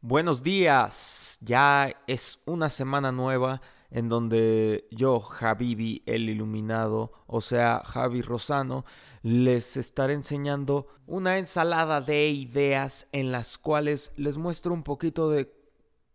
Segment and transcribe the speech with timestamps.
[0.00, 3.60] Buenos días, ya es una semana nueva
[3.90, 8.84] en donde yo, Javibi, el iluminado, o sea, Javi Rosano,
[9.22, 15.52] les estaré enseñando una ensalada de ideas en las cuales les muestro un poquito de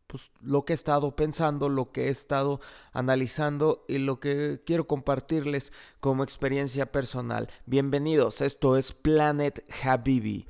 [0.08, 2.62] pues, lo que he estado pensando, lo que he estado
[2.94, 7.50] analizando y lo que quiero compartirles como experiencia personal.
[7.66, 10.48] Bienvenidos, esto es Planet Habibi.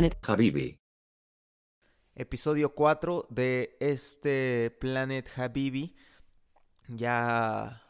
[0.00, 0.80] Planet Habibi.
[2.14, 5.94] episodio 4 de este Planet Habibi.
[6.88, 7.82] Ya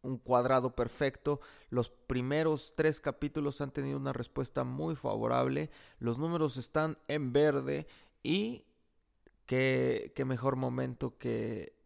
[0.00, 1.42] un cuadrado perfecto.
[1.68, 5.70] Los primeros tres capítulos han tenido una respuesta muy favorable.
[5.98, 7.88] Los números están en verde
[8.22, 8.64] y
[9.44, 11.76] qué, qué mejor momento que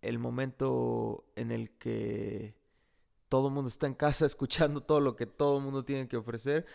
[0.00, 2.54] el momento en el que
[3.28, 6.16] todo el mundo está en casa escuchando todo lo que todo el mundo tiene que
[6.16, 6.66] ofrecer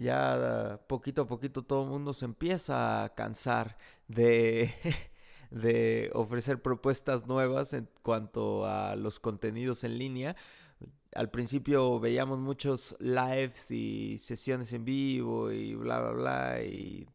[0.00, 3.76] ya poquito a poquito todo el mundo se empieza a cansar
[4.08, 4.72] de,
[5.50, 10.36] de ofrecer propuestas nuevas en cuanto a los contenidos en línea.
[11.14, 17.06] Al principio veíamos muchos lives y sesiones en vivo y bla, bla, bla y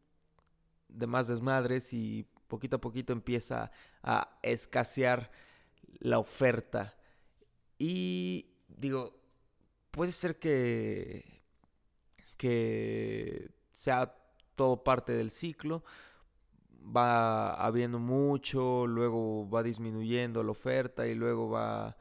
[0.88, 3.72] demás desmadres y poquito a poquito empieza
[4.04, 5.32] a escasear
[6.00, 6.96] la oferta.
[7.80, 9.20] Y digo,
[9.92, 11.35] puede ser que
[12.38, 14.16] que sea
[14.56, 15.84] todo parte del ciclo.
[16.96, 21.98] Va habiendo mucho, luego va disminuyendo la oferta y luego va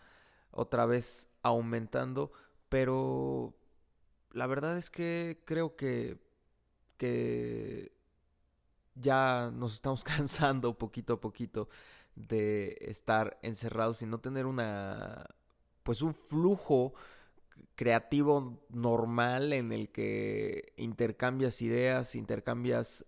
[0.51, 2.33] otra vez aumentando.
[2.69, 3.55] Pero
[4.33, 6.19] la verdad es que creo que,
[6.99, 7.93] que
[8.95, 11.69] ya nos estamos cansando poquito a poquito
[12.15, 15.27] de estar encerrados y no tener una
[15.83, 16.95] pues un flujo
[17.75, 23.07] creativo normal en el que intercambias ideas, intercambias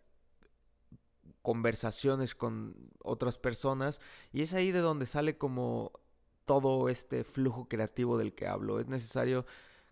[1.42, 4.00] conversaciones con otras personas
[4.32, 5.92] y es ahí de donde sale como
[6.44, 8.80] todo este flujo creativo del que hablo.
[8.80, 9.46] Es necesario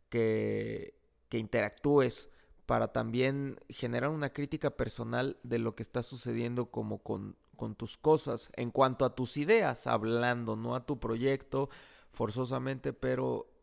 [0.08, 0.94] que,
[1.28, 2.30] que interactúes
[2.66, 7.96] para también generar una crítica personal de lo que está sucediendo como con, con tus
[7.96, 11.68] cosas, en cuanto a tus ideas, hablando, no a tu proyecto
[12.10, 13.53] forzosamente, pero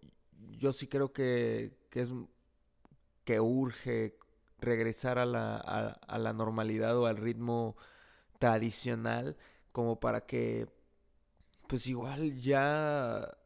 [0.57, 2.13] yo sí creo que, que es
[3.23, 4.17] que urge
[4.59, 7.75] regresar a la, a, a la normalidad o al ritmo
[8.39, 9.38] tradicional
[9.72, 10.67] como para que
[11.67, 13.38] pues igual ya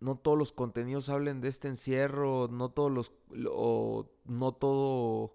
[0.00, 3.12] no todos los contenidos hablen de este encierro, no todos los
[3.50, 5.34] o no todo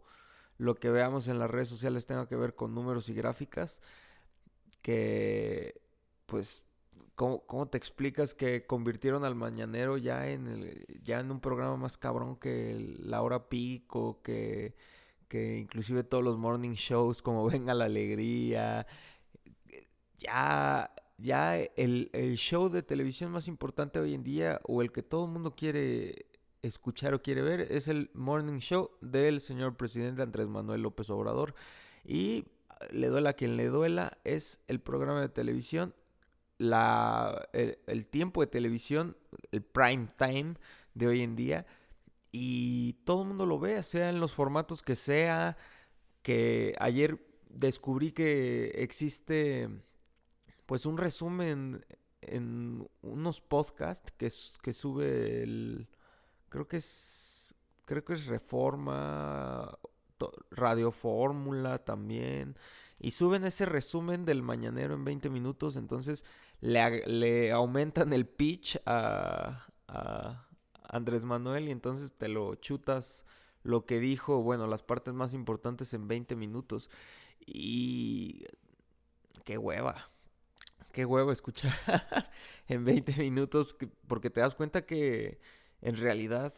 [0.57, 3.81] lo que veamos en las redes sociales tenga que ver con números y gráficas
[4.81, 5.81] que
[6.25, 6.63] pues
[7.15, 11.75] ¿Cómo, ¿Cómo, te explicas que convirtieron al mañanero ya en el, ya en un programa
[11.77, 14.75] más cabrón que la hora pico, que,
[15.27, 18.85] que inclusive todos los morning shows como Venga la Alegría,
[20.19, 25.03] ya, ya el, el show de televisión más importante hoy en día o el que
[25.03, 26.27] todo el mundo quiere
[26.61, 31.55] escuchar o quiere ver es el morning show del señor presidente Andrés Manuel López Obrador.
[32.05, 32.45] Y
[32.91, 35.93] le duela a quien le duela es el programa de televisión
[36.57, 39.17] la, el, tiempo de televisión,
[39.51, 40.55] el prime time
[40.93, 41.65] de hoy en día.
[42.31, 45.57] Y todo el mundo lo ve, sea en los formatos que sea.
[46.21, 49.69] Que ayer descubrí que existe
[50.65, 51.85] pues un resumen
[52.21, 54.31] en unos podcasts que,
[54.61, 55.87] que sube el...
[56.49, 57.53] Creo que es...
[57.85, 59.79] Creo que es Reforma,
[60.51, 62.57] Radio Fórmula también.
[62.99, 65.77] Y suben ese resumen del mañanero en 20 minutos.
[65.77, 66.25] Entonces
[66.61, 70.47] le, aumentan el pitch a, a,
[70.89, 73.25] Andrés Manuel y entonces te lo chutas
[73.63, 76.89] lo que dijo, bueno, las partes más importantes en 20 minutos.
[77.45, 78.45] Y
[79.43, 80.09] qué hueva.
[80.91, 81.73] Qué hueva escuchar
[82.67, 83.75] en 20 minutos
[84.07, 85.39] porque te das cuenta que
[85.81, 86.53] en realidad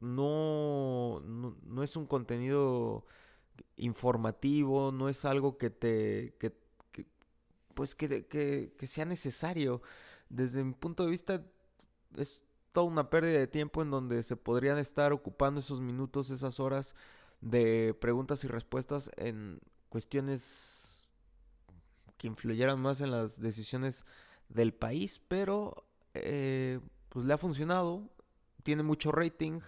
[0.00, 3.06] no, no, no es un contenido
[3.76, 6.34] informativo, no es algo que te,
[7.76, 9.82] pues que, que, sea necesario.
[10.30, 11.44] Desde mi punto de vista
[12.16, 12.42] es
[12.72, 16.96] toda una pérdida de tiempo en donde se podrían estar ocupando esos minutos, esas horas
[17.42, 21.12] de preguntas y respuestas en cuestiones
[22.16, 24.06] que influyeran más en las decisiones
[24.48, 25.84] del país, pero
[26.14, 26.80] eh,
[27.10, 28.08] pues le ha funcionado,
[28.62, 29.60] tiene mucho rating,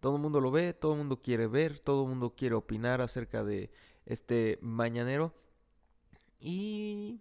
[0.00, 3.02] Todo el mundo lo ve, todo el mundo quiere ver, todo el mundo quiere opinar
[3.02, 3.70] acerca de
[4.06, 5.34] este mañanero.
[6.40, 7.20] Y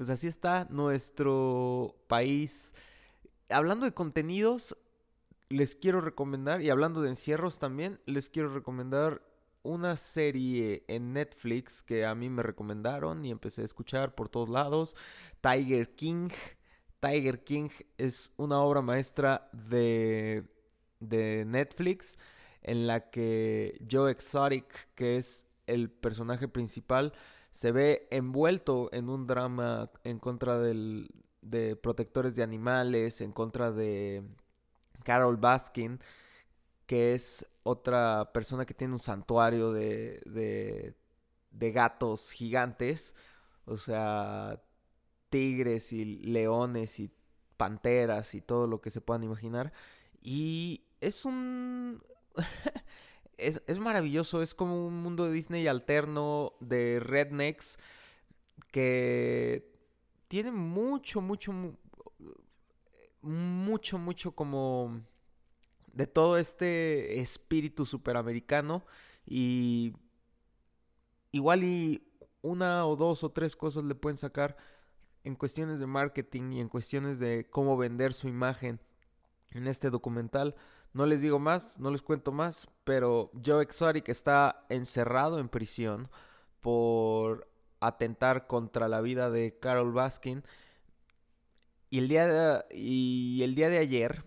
[0.00, 2.74] pues así está nuestro país.
[3.50, 4.78] Hablando de contenidos,
[5.50, 9.20] les quiero recomendar, y hablando de encierros también, les quiero recomendar
[9.62, 14.48] una serie en Netflix que a mí me recomendaron y empecé a escuchar por todos
[14.48, 14.96] lados.
[15.42, 16.30] Tiger King.
[17.00, 17.68] Tiger King
[17.98, 20.48] es una obra maestra de,
[21.00, 22.16] de Netflix
[22.62, 27.12] en la que Joe Exotic, que es el personaje principal,
[27.50, 31.08] se ve envuelto en un drama en contra del,
[31.42, 34.22] de protectores de animales, en contra de
[35.04, 36.00] Carol Baskin,
[36.86, 40.94] que es otra persona que tiene un santuario de, de,
[41.50, 43.14] de gatos gigantes,
[43.64, 44.62] o sea,
[45.30, 47.10] tigres y leones y
[47.56, 49.72] panteras y todo lo que se puedan imaginar.
[50.22, 52.02] Y es un...
[53.40, 57.78] es, es, maravilloso, es como un mundo de Disney alterno de rednecks
[58.70, 59.70] que
[60.28, 61.52] tiene mucho, mucho,
[63.22, 65.02] mucho, mucho como
[65.92, 68.84] de todo este espíritu superamericano
[69.26, 69.92] y
[71.32, 72.06] igual y
[72.42, 74.56] una o dos o tres cosas le pueden sacar
[75.24, 78.80] en cuestiones de marketing y en cuestiones de cómo vender su imagen
[79.50, 80.54] en este documental.
[80.92, 86.08] No les digo más, no les cuento más, pero Joe Exotic está encerrado en prisión
[86.60, 87.48] por
[87.80, 90.44] atentar contra la vida de Carol Baskin.
[91.90, 94.24] Y el día de, y el día de ayer,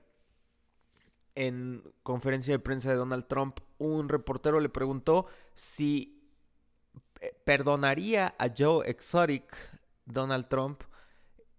[1.35, 6.29] en conferencia de prensa de Donald Trump, un reportero le preguntó si
[7.21, 9.55] eh, perdonaría a Joe Exotic
[10.05, 10.81] Donald Trump.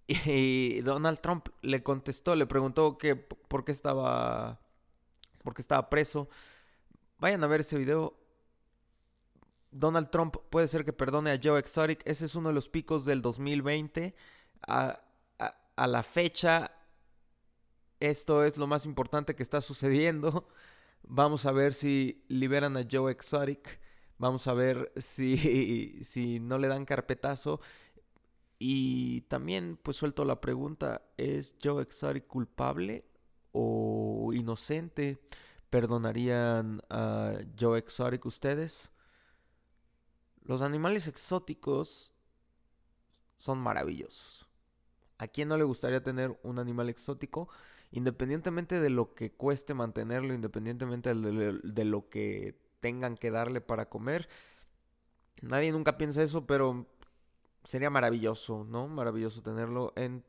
[0.26, 4.60] Y Donald Trump le contestó, le preguntó que por qué estaba
[5.44, 6.28] por qué estaba preso.
[7.18, 8.18] Vayan a ver ese video.
[9.70, 12.02] Donald Trump puede ser que perdone a Joe Exotic.
[12.04, 14.16] Ese es uno de los picos del 2020.
[14.66, 15.00] A,
[15.76, 16.72] a la fecha,
[18.00, 20.48] esto es lo más importante que está sucediendo.
[21.02, 23.80] Vamos a ver si liberan a Joe Exotic.
[24.18, 27.60] Vamos a ver si, si no le dan carpetazo.
[28.58, 33.04] Y también pues suelto la pregunta, ¿es Joe Exotic culpable
[33.54, 35.18] o inocente?
[35.70, 38.92] ¿Perdonarían a Joe Exotic ustedes?
[40.42, 42.12] Los animales exóticos
[43.38, 44.46] son maravillosos.
[45.18, 47.48] ¿A quién no le gustaría tener un animal exótico?
[47.92, 54.28] Independientemente de lo que cueste mantenerlo, independientemente de, lo que tengan que darle para comer.
[55.40, 56.86] Nadie nunca piensa eso, pero
[57.62, 58.88] sería maravilloso, ¿no?
[58.88, 60.24] Maravilloso tenerlo en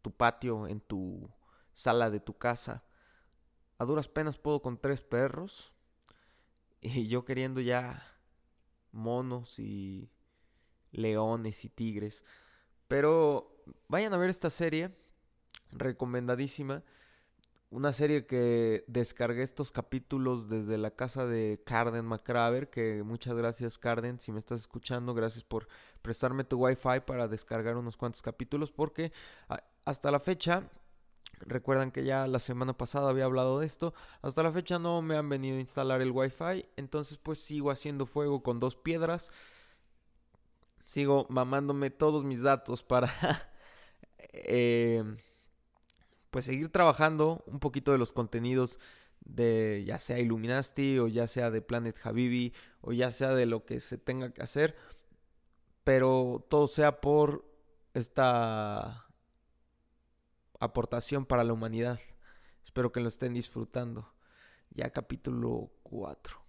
[0.00, 1.28] tu patio, en tu
[1.74, 2.84] sala de tu casa.
[3.78, 5.72] A duras penas puedo con tres perros.
[6.84, 8.02] Y yo queriendo ya
[8.90, 10.10] monos y
[10.90, 12.24] leones y tigres.
[12.88, 14.94] Pero vayan a ver esta serie,
[15.70, 16.82] recomendadísima.
[17.70, 23.78] Una serie que descargué estos capítulos desde la casa de Carden McCraver, que muchas gracias
[23.78, 25.68] Carden, si me estás escuchando, gracias por
[26.02, 29.10] prestarme tu wifi para descargar unos cuantos capítulos, porque
[29.86, 30.68] hasta la fecha,
[31.46, 35.16] recuerdan que ya la semana pasada había hablado de esto, hasta la fecha no me
[35.16, 39.30] han venido a instalar el wifi, entonces pues sigo haciendo fuego con dos piedras
[40.84, 43.10] sigo mamándome todos mis datos para
[44.18, 45.02] eh,
[46.30, 48.78] pues seguir trabajando un poquito de los contenidos
[49.20, 53.64] de ya sea Illuminati o ya sea de Planet Habibi o ya sea de lo
[53.64, 54.76] que se tenga que hacer,
[55.84, 57.44] pero todo sea por
[57.94, 59.06] esta
[60.64, 61.98] aportación para la humanidad.
[62.64, 64.12] Espero que lo estén disfrutando.
[64.70, 66.40] Ya capítulo 4.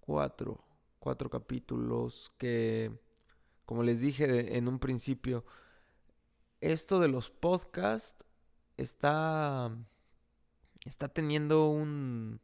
[0.00, 0.64] 4.
[0.98, 2.98] 4 capítulos que
[3.66, 5.44] como les dije en un principio,
[6.62, 8.24] esto de los podcasts
[8.78, 9.70] está,
[10.86, 12.40] está teniendo un,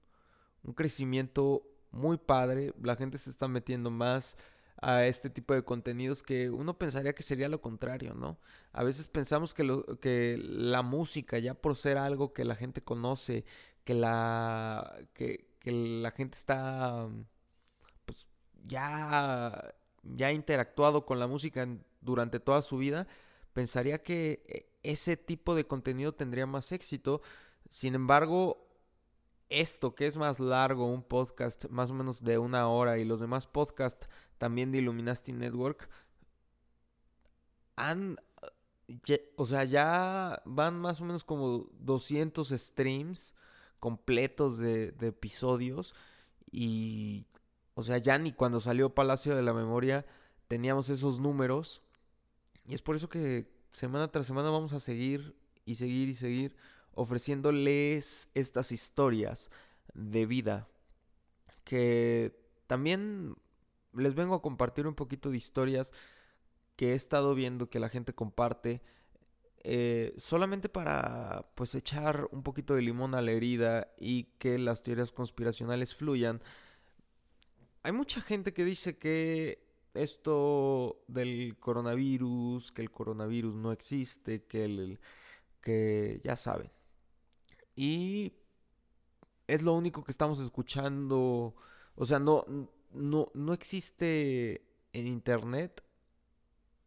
[0.62, 2.75] un crecimiento muy padre.
[2.83, 4.37] La gente se está metiendo más
[4.85, 8.38] a este tipo de contenidos que uno pensaría que sería lo contrario, ¿no?
[8.73, 12.83] A veces pensamos que, lo, que la música, ya por ser algo que la gente
[12.83, 13.47] conoce,
[13.85, 17.09] que la, que, la gente está,
[18.05, 18.29] pues
[18.64, 21.67] ya ya interactuado con la música
[22.03, 23.07] durante toda su vida,
[23.55, 27.23] pensaría que eh, ese tipo de contenido tendría más éxito.
[27.71, 28.69] Sin embargo,
[29.49, 33.21] esto que es más largo, un podcast más o menos de una hora y los
[33.21, 35.88] demás podcasts también de Illuminati Network,
[37.76, 38.17] han,
[39.37, 43.35] o sea, ya van más o menos como 200 streams
[43.81, 45.95] completos de episodios
[46.50, 47.26] y,
[47.75, 50.07] o sea, ya ni cuando salió Palacio de la Memoria
[50.47, 51.83] teníamos esos números
[52.67, 56.57] y es por eso que semana tras semana vamos a seguir y seguir y seguir
[56.93, 59.50] ofreciéndoles estas historias
[59.95, 60.69] de vida
[61.64, 62.38] que
[62.69, 63.35] también
[63.95, 65.93] les vengo a compartir un poquito de historias
[66.77, 68.83] que he estado viendo que la gente comparte
[69.67, 74.83] eh, solamente para pues echar un poquito de limón a la herida y que las
[74.83, 76.43] teorías conspiracionales fluyan.
[77.83, 84.65] Hay mucha gente que dice que esto del coronavirus, que el coronavirus no existe, que
[84.65, 85.01] el
[85.63, 86.71] que ya saben.
[87.75, 88.35] Y
[89.47, 91.55] es lo único que estamos escuchando,
[91.95, 92.45] o sea, no
[92.95, 95.83] no no existe en internet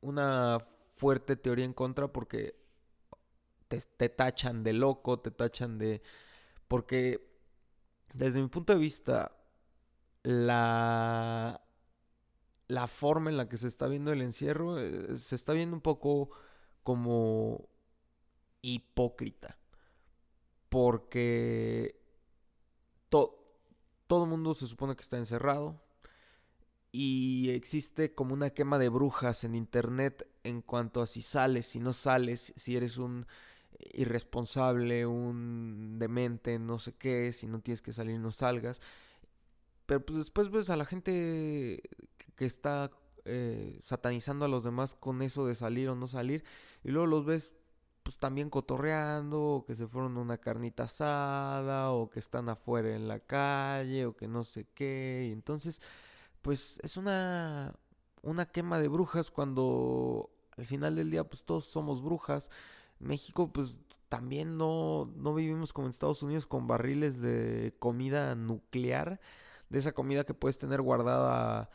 [0.01, 0.59] una
[0.95, 2.55] fuerte teoría en contra porque
[3.67, 6.01] te, tachan de loco, te tachan de...
[6.67, 7.29] Porque
[8.13, 9.35] desde mi punto de vista,
[10.23, 11.61] la,
[12.67, 15.81] la forma en la que se está viendo el encierro eh, se está viendo un
[15.81, 16.29] poco
[16.83, 17.69] como
[18.61, 19.57] hipócrita.
[20.69, 21.95] Porque
[23.09, 25.81] todo el mundo se supone que está encerrado.
[26.91, 31.79] Y existe como una quema de brujas en internet en cuanto a si sales, si
[31.79, 33.27] no sales, si eres un
[33.93, 38.81] irresponsable, un demente, no sé qué, si no tienes que salir no salgas.
[39.85, 41.81] Pero pues después ves a la gente
[42.35, 42.91] que está
[43.25, 46.45] eh, satanizando a los demás con eso de salir o no salir
[46.83, 47.53] y luego los ves
[48.03, 52.95] pues también cotorreando o que se fueron a una carnita asada o que están afuera
[52.95, 55.81] en la calle o que no sé qué y entonces
[56.41, 57.73] pues es una
[58.21, 62.49] una quema de brujas cuando al final del día pues todos somos brujas
[62.99, 63.77] México, pues
[64.09, 69.19] también no, no vivimos como en Estados Unidos con barriles de comida nuclear,
[69.69, 71.69] de esa comida que puedes tener guardada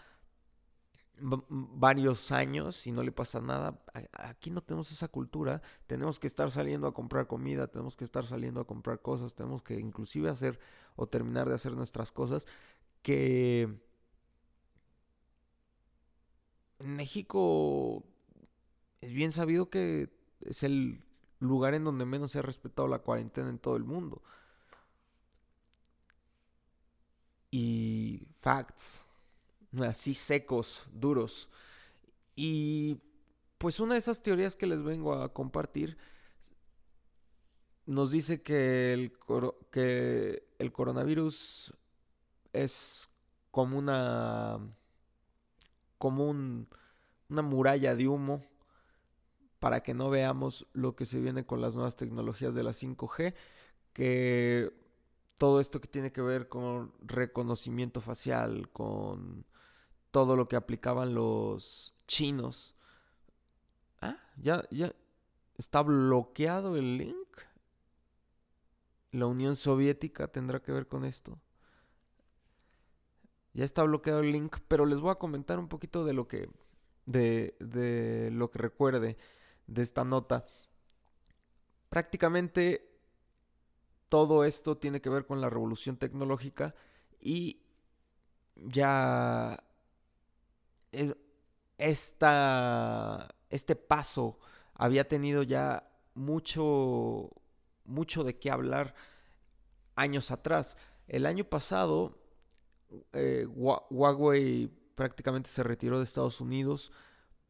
[1.19, 3.81] varios años y no le pasa nada.
[4.13, 8.25] Aquí no tenemos esa cultura, tenemos que estar saliendo a comprar comida, tenemos que estar
[8.25, 10.59] saliendo a comprar cosas, tenemos que inclusive hacer
[10.97, 12.47] o terminar de hacer nuestras cosas
[13.03, 13.79] que
[16.83, 18.05] en México
[19.01, 20.11] es bien sabido que
[20.41, 21.03] es el
[21.39, 24.23] lugar en donde menos se ha respetado la cuarentena en todo el mundo.
[27.51, 29.07] Y facts,
[29.81, 31.51] así secos, duros.
[32.35, 33.01] Y
[33.59, 35.99] pues una de esas teorías que les vengo a compartir
[37.87, 39.13] nos dice que el,
[39.71, 41.75] que el coronavirus
[42.53, 43.09] es
[43.51, 44.59] como una
[46.03, 48.43] como una muralla de humo
[49.61, 53.37] para que no veamos lo que se viene con las nuevas tecnologías de la 5G,
[53.93, 54.73] que
[55.39, 59.47] todo esto que tiene que ver con reconocimiento facial, con
[60.11, 62.75] todo lo que aplicaban los chinos.
[64.01, 64.93] Ah, ya, ya
[65.57, 67.29] está bloqueado el link.
[69.13, 71.39] La Unión Soviética tendrá que ver con esto.
[73.55, 76.49] Ya está bloqueado el link, pero les voy a comentar un poquito de lo que
[77.07, 79.17] de, de lo que recuerde
[79.67, 80.45] de esta nota.
[81.89, 82.89] Prácticamente
[84.09, 86.75] todo esto tiene que ver con la revolución tecnológica
[87.21, 87.63] y
[88.57, 89.63] ya
[91.79, 94.39] esta, este paso
[94.75, 97.31] había tenido ya mucho,
[97.85, 98.95] mucho de qué hablar
[99.95, 100.77] años atrás.
[101.09, 102.22] El año pasado,
[103.13, 106.93] eh, Huawei prácticamente se retiró de Estados Unidos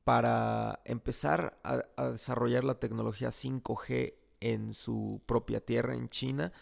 [0.05, 6.53] para empezar a, desarrollar la tecnología 5G en su propia tierra, en China.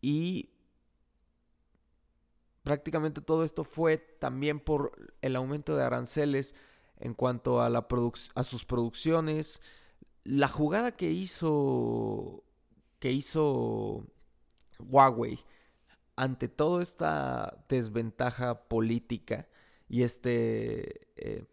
[0.00, 0.50] Y
[2.62, 6.54] prácticamente todo esto fue también por el aumento de aranceles
[6.98, 9.62] en cuanto a, a sus producciones.
[10.24, 12.44] La jugada que hizo,
[12.98, 14.04] que hizo
[14.78, 15.38] Huawei
[16.16, 19.48] ante toda esta desventaja política
[19.88, 21.44] y este eh,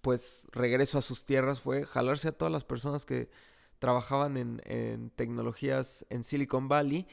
[0.00, 3.30] pues regreso a sus tierras fue jalarse a todas las personas que
[3.78, 7.06] trabajaban en, tecnologías en Silicon Valley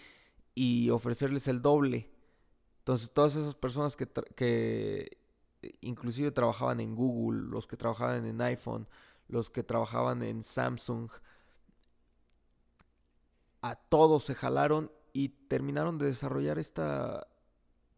[0.54, 2.12] y ofrecerles el doble.
[2.80, 5.18] Entonces todas esas personas que, que
[5.82, 8.88] inclusive trabajaban en Google, los que trabajaban en iPhone,
[9.28, 11.10] los que trabajaban en Samsung,
[13.62, 17.27] a todos se jalaron y terminaron de desarrollar esta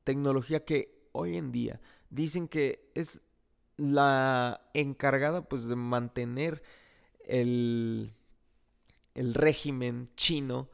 [0.06, 3.20] tecnología que hoy en día dicen que es
[3.76, 6.64] la encargada pues de mantener
[7.26, 8.14] el,
[9.16, 10.70] el régimen chino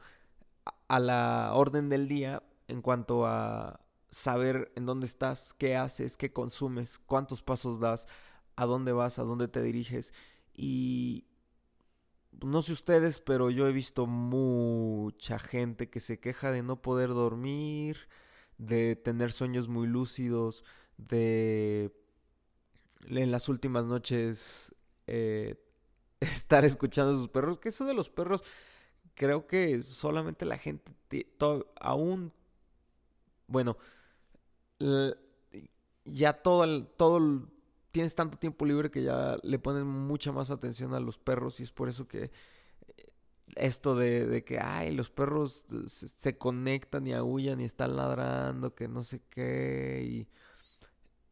[0.86, 6.32] a la orden del día en cuanto a saber en dónde estás, qué haces, qué
[6.32, 8.06] consumes, cuántos pasos das,
[8.54, 10.14] a dónde vas, a dónde te diriges.
[10.54, 11.24] Y
[12.42, 17.10] no sé ustedes, pero yo he visto mucha gente que se queja de no poder
[17.10, 18.08] dormir,
[18.58, 20.64] de tener sueños muy lúcidos,
[20.96, 21.92] de
[23.08, 24.74] en las últimas noches
[25.06, 25.56] eh,
[26.20, 28.42] estar escuchando a sus perros, que eso de los perros
[29.14, 30.92] creo que solamente la gente
[31.80, 32.32] aún
[33.46, 33.78] bueno
[36.04, 37.48] ya todo el, todo
[37.92, 41.62] tienes tanto tiempo libre que ya le pones mucha más atención a los perros y
[41.62, 42.30] es por eso que eh,
[43.56, 48.88] esto de, que ay los perros se, se, conectan y aullan y están ladrando que
[48.88, 50.28] no sé qué y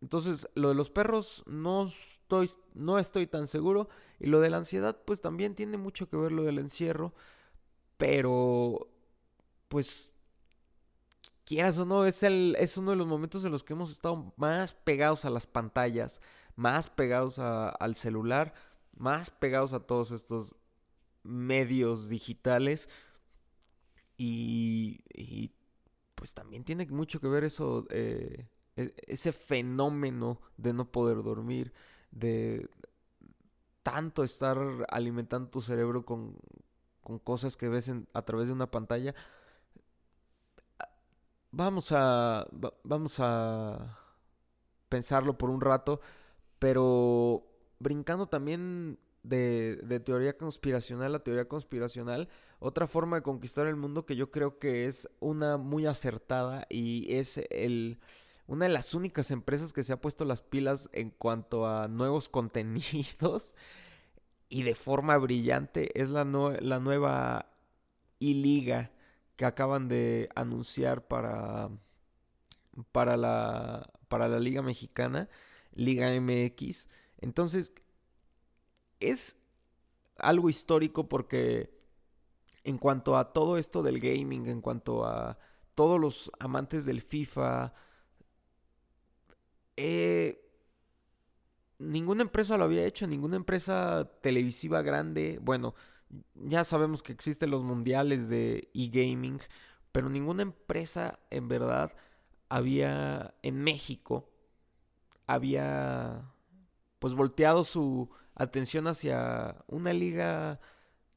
[0.04, 3.88] entonces, lo de los perros no estoy, no estoy tan seguro.
[4.20, 7.14] Y lo de la ansiedad, pues también tiene mucho que ver lo del encierro.
[7.96, 8.86] Pero,
[9.68, 10.14] pues,
[11.46, 14.34] quieras o no, es, el, es uno de los momentos en los que hemos estado
[14.36, 16.20] más pegados a las pantallas,
[16.56, 18.54] más pegados al celular,
[18.96, 20.56] más pegados a todos estos
[21.22, 22.88] medios digitales.
[24.16, 25.52] Y, y
[26.14, 27.86] pues también tiene mucho que ver eso.
[27.90, 31.72] Eh, e, ese fenómeno de no poder dormir,
[32.10, 32.68] de
[33.82, 34.58] tanto estar
[34.90, 36.36] alimentando tu cerebro con,
[37.22, 39.14] cosas que ves a través de una pantalla.
[41.50, 42.48] Vamos a,
[42.82, 43.98] vamos a
[44.88, 46.00] pensarlo por un rato,
[46.58, 47.46] pero
[47.78, 54.06] brincando también de, de, teoría conspiracional a teoría conspiracional, otra forma de conquistar el mundo
[54.06, 57.98] que yo creo que es una muy acertada y es el
[58.46, 62.28] una de las únicas empresas que se ha puesto las pilas en cuanto a nuevos
[62.30, 63.54] contenidos
[64.48, 67.50] y de forma brillante es la, la nueva
[68.18, 68.92] I-Liga
[69.36, 71.70] que acaban de anunciar para,
[72.92, 75.28] para, la, para la Liga Mexicana,
[75.74, 76.88] Liga MX.
[77.18, 77.72] Entonces,
[79.00, 79.36] es
[80.18, 81.74] algo histórico porque
[82.64, 85.38] en cuanto a todo esto del gaming, en cuanto a
[85.74, 87.74] todos los amantes del FIFA,
[89.76, 90.40] eh,
[91.78, 95.38] ninguna empresa lo había hecho, ninguna empresa televisiva grande.
[95.42, 95.74] Bueno,
[96.34, 99.40] ya sabemos que existen los mundiales de e-gaming,
[99.92, 101.94] pero ninguna empresa en verdad
[102.48, 104.33] había en México
[105.26, 106.32] había
[106.98, 110.60] pues volteado su atención hacia una liga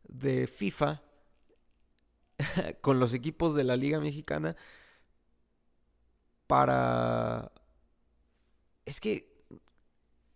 [0.07, 1.01] de FIFA
[2.81, 4.55] con los equipos de la liga mexicana
[6.47, 7.51] para
[8.85, 9.43] es que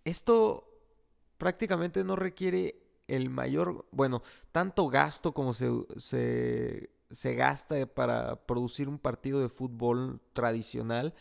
[0.04, 0.68] esto
[1.38, 2.76] prácticamente no requiere
[3.08, 10.22] el mayor, bueno, tanto gasto como se, se, gasta para producir un partido de fútbol
[10.34, 11.14] tradicional.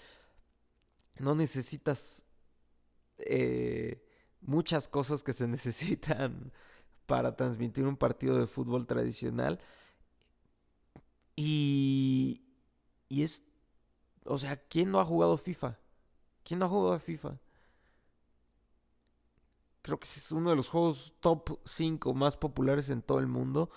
[1.19, 2.27] No necesitas
[3.27, 4.03] eh,
[4.41, 6.53] muchas cosas que se necesitan
[7.07, 9.61] para transmitir un partido de fútbol tradicional.
[11.37, 12.45] Y,
[13.09, 13.45] y es,
[14.25, 15.79] o sea, ¿quién no ha jugado FIFA?
[16.45, 17.39] ¿Quién no ha jugado FIFA?
[19.83, 23.71] Creo que es uno de los juegos top 5 más populares en todo el mundo.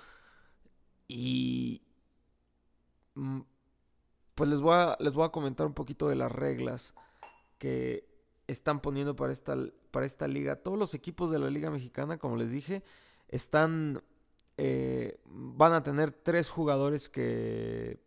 [1.07, 1.81] Y...
[3.15, 3.41] Mm,
[4.35, 6.95] pues les voy, a, les voy a comentar un poquito de las reglas
[7.57, 8.12] que
[8.53, 9.57] están poniendo para esta,
[9.91, 10.55] para esta liga.
[10.55, 12.83] Todos los equipos de la Liga Mexicana, como les dije,
[13.27, 14.01] están...
[14.57, 17.99] Eh, van a tener tres jugadores que...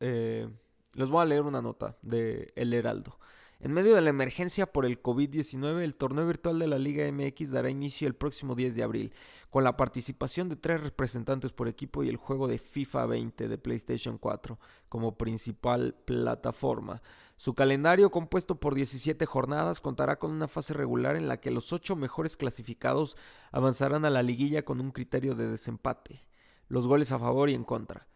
[0.00, 0.48] Eh,
[0.94, 3.18] les voy a leer una nota de El Heraldo.
[3.58, 7.52] En medio de la emergencia por el COVID-19, el torneo virtual de la Liga MX
[7.52, 9.14] dará inicio el próximo 10 de abril,
[9.48, 13.56] con la participación de tres representantes por equipo y el juego de FIFA 20 de
[13.56, 14.58] PlayStation 4
[14.90, 17.00] como principal plataforma.
[17.38, 21.72] Su calendario, compuesto por 17 jornadas, contará con una fase regular en la que los
[21.72, 23.16] ocho mejores clasificados
[23.52, 26.26] avanzarán a la liguilla con un criterio de desempate,
[26.68, 28.06] los goles a favor y en contra.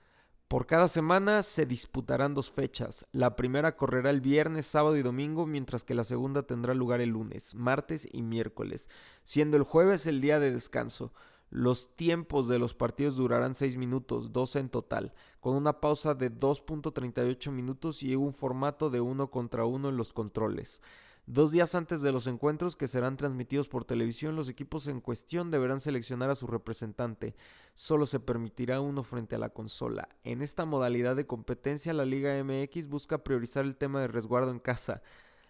[0.51, 3.07] Por cada semana se disputarán dos fechas.
[3.13, 7.11] La primera correrá el viernes, sábado y domingo, mientras que la segunda tendrá lugar el
[7.11, 8.89] lunes, martes y miércoles,
[9.23, 11.13] siendo el jueves el día de descanso.
[11.51, 16.33] Los tiempos de los partidos durarán 6 minutos, 12 en total, con una pausa de
[16.33, 20.83] 2.38 minutos y un formato de uno contra uno en los controles.
[21.27, 25.51] Dos días antes de los encuentros que serán transmitidos por televisión, los equipos en cuestión
[25.51, 27.37] deberán seleccionar a su representante.
[27.75, 30.09] Solo se permitirá uno frente a la consola.
[30.25, 34.59] En esta modalidad de competencia, la Liga MX busca priorizar el tema de resguardo en
[34.59, 35.03] casa.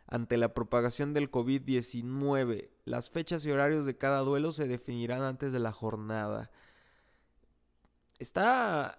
[0.07, 5.53] Ante la propagación del COVID-19, las fechas y horarios de cada duelo se definirán antes
[5.53, 6.51] de la jornada.
[8.19, 8.99] Está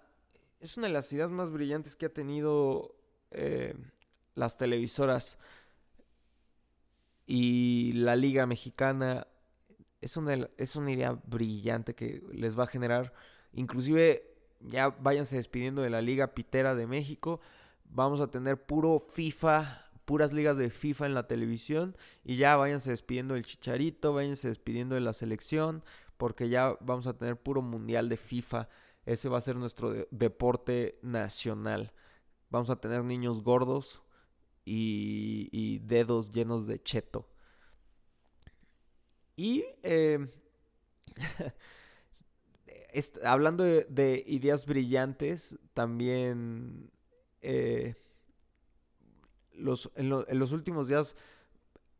[0.62, 2.94] es una de las ideas más brillantes que ha tenido
[3.32, 3.74] eh,
[4.36, 5.38] las televisoras
[7.26, 9.26] y la Liga Mexicana.
[10.00, 13.12] Es una, es una idea brillante que les va a generar.
[13.52, 14.22] Inclusive
[14.60, 17.40] ya váyanse despidiendo de la Liga Pitera de México.
[17.84, 21.96] Vamos a tener puro FIFA, puras ligas de FIFA en la televisión.
[22.24, 25.84] Y ya váyanse despidiendo del Chicharito, váyanse despidiendo de la selección.
[26.16, 28.68] Porque ya vamos a tener puro mundial de FIFA.
[29.04, 31.92] Ese va a ser nuestro deporte nacional.
[32.50, 34.02] Vamos a tener niños gordos
[34.64, 37.28] y, dedos llenos de cheto.
[39.36, 40.28] Y eh,
[43.24, 46.90] hablando de, ideas brillantes, también
[47.40, 47.94] eh,
[49.52, 51.16] los, en, los últimos días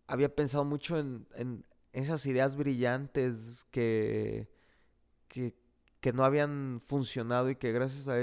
[0.07, 4.49] había pensado mucho en, esas ideas brillantes que,
[5.29, 5.55] que,
[6.01, 8.17] que, no habían funcionado y que gracias a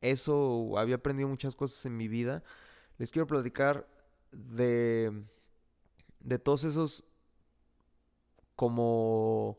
[0.00, 2.42] eso había aprendido muchas cosas en mi vida.
[2.98, 3.88] Les quiero platicar
[4.30, 5.24] de,
[6.20, 7.04] de todos esos
[8.54, 9.56] como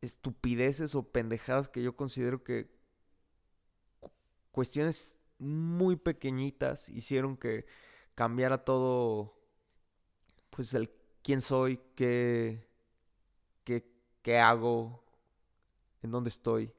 [0.00, 2.68] estupideces o pendejadas que yo considero que
[4.50, 7.66] cuestiones muy pequeñitas hicieron que
[8.14, 9.38] cambiara todo,
[10.50, 10.90] pues el
[11.22, 12.66] quién soy, qué,
[13.64, 13.86] qué,
[14.22, 15.04] qué hago,
[16.02, 16.72] en dónde estoy.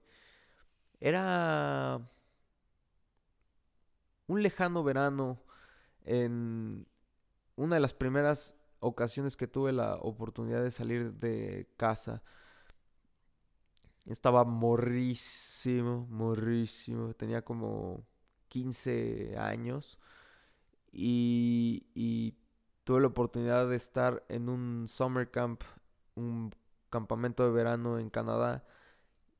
[0.99, 2.09] Era
[4.27, 5.41] un lejano verano
[6.03, 6.87] en
[7.55, 12.21] una de las primeras ocasiones que tuve la oportunidad de salir de casa
[14.07, 17.13] estaba morrísimo, morrísimo.
[17.13, 18.05] Tenía como
[18.47, 19.99] 15 años.
[20.91, 22.35] Y,
[22.83, 25.61] tuve la oportunidad de estar en un summer camp,
[26.15, 26.55] un
[26.89, 28.65] campamento de verano en Canadá.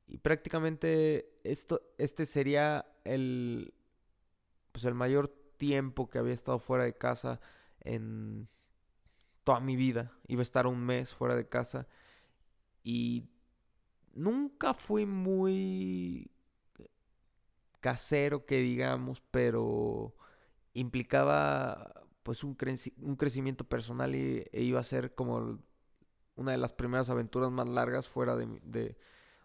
[0.06, 3.72] Y prácticamente esto, este sería el,
[4.78, 7.40] pues el mayor tiempo que había estado fuera de casa
[7.80, 8.48] en
[9.42, 10.12] toda mi vida.
[10.28, 11.88] Iba a estar un mes fuera de casa.
[12.84, 13.24] Y
[14.14, 16.30] nunca fui muy
[17.80, 20.14] casero, que digamos, pero
[20.74, 22.56] implicaba pues un,
[23.02, 25.58] un crecimiento personal y, e iba a ser como
[26.36, 28.96] una de las primeras aventuras más largas fuera de, de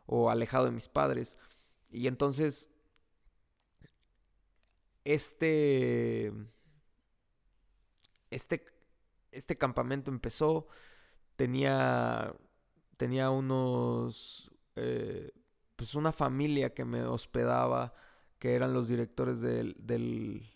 [0.06, 1.40] o alejado de mis padres.
[1.90, 2.70] Y entonces
[5.06, 6.32] este
[8.32, 8.66] este
[9.32, 10.68] este campamento empezó
[11.36, 12.36] tenía
[12.98, 15.32] tenía unos eh,
[15.76, 17.94] pues una familia que me hospedaba,
[18.40, 19.76] que eran los directores de,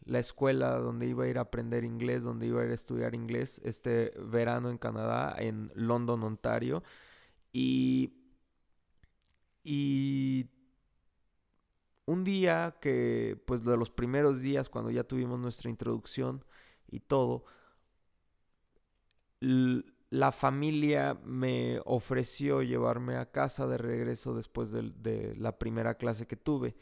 [0.05, 3.15] la escuela donde iba a ir a aprender inglés, donde iba a ir a estudiar
[3.15, 6.83] inglés este verano en Canadá, en London, Ontario.
[7.51, 8.13] Y,
[9.63, 10.49] y
[12.07, 16.43] un día que, pues de los primeros días, cuando ya tuvimos nuestra introducción
[16.87, 17.43] y todo,
[19.41, 26.37] la familia me ofreció llevarme a casa de regreso después de, la primera clase que
[26.37, 26.77] tuve.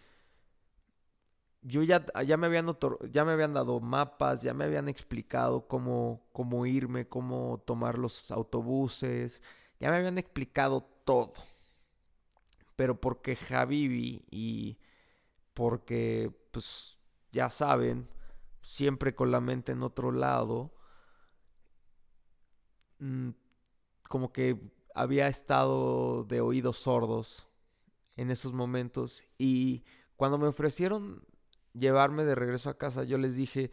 [1.63, 2.77] Yo ya, ya, me habían
[3.09, 8.29] ya me habían dado mapas, ya me habían explicado cómo, cómo irme, cómo tomar los
[8.29, 9.41] autobuses,
[9.79, 11.33] ya me habían explicado todo.
[12.75, 14.77] Pero porque Javivi y
[15.55, 16.99] porque, pues,
[17.31, 18.09] ya saben,
[18.61, 20.75] siempre con la mente en otro lado,
[22.99, 23.31] Mm,
[24.09, 24.57] como que
[24.95, 27.47] había estado de oídos sordos
[28.17, 29.83] en esos momentos y
[30.15, 31.25] cuando me ofrecieron
[31.73, 33.71] llevarme de regreso a casa yo les dije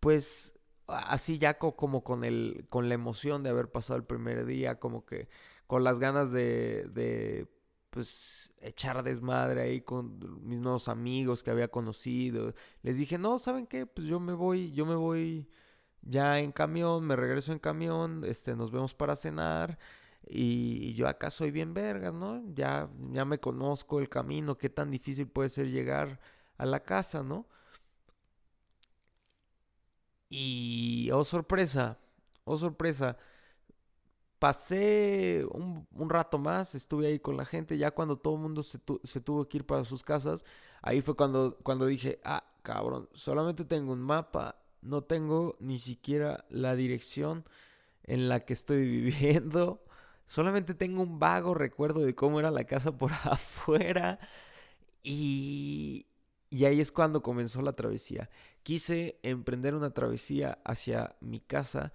[0.00, 0.58] pues
[0.88, 5.06] así ya como con el con la emoción de haber pasado el primer día como
[5.06, 5.28] que
[5.66, 7.48] con las ganas de, de
[7.96, 13.66] pues echar desmadre ahí con mis nuevos amigos que había conocido les dije no saben
[13.66, 15.48] qué pues yo me voy yo me voy
[16.08, 19.78] ya en camión, me regreso en camión, este, nos vemos para cenar
[20.28, 22.42] y, yo acá soy bien vergas, ¿no?
[22.54, 26.20] Ya, ya me conozco el camino, qué tan difícil puede ser llegar
[26.58, 27.46] a la casa, ¿no?
[30.28, 31.98] Y, oh sorpresa,
[32.44, 33.16] oh sorpresa,
[34.38, 38.78] pasé un, rato más, estuve ahí con la gente, ya cuando todo el mundo se,
[39.04, 40.44] se, tuvo que ir para sus casas,
[40.82, 46.44] ahí fue cuando, cuando dije, ah, cabrón, solamente tengo un mapa no tengo ni siquiera
[46.48, 47.44] la dirección
[48.04, 49.84] en la que estoy viviendo.
[50.26, 54.18] Solamente tengo un vago recuerdo de cómo era la casa por afuera.
[55.02, 56.06] Y,
[56.50, 58.30] y ahí es cuando comenzó la travesía.
[58.62, 61.92] Quise emprender una travesía hacia mi casa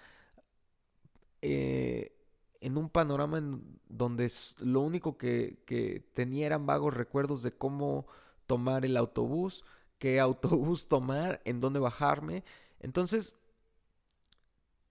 [1.41, 2.15] eh,
[2.61, 8.05] en un panorama en donde lo único que, que tenía eran vagos recuerdos de cómo
[8.45, 9.65] tomar el autobús,
[9.97, 12.43] qué autobús tomar, en dónde bajarme.
[12.79, 13.35] Entonces,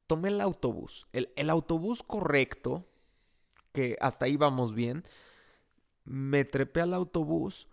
[0.06, 1.06] tomé el autobús.
[1.12, 2.86] El, el autobús correcto,
[3.72, 5.04] que hasta ahí vamos bien,
[6.04, 7.68] me trepé al autobús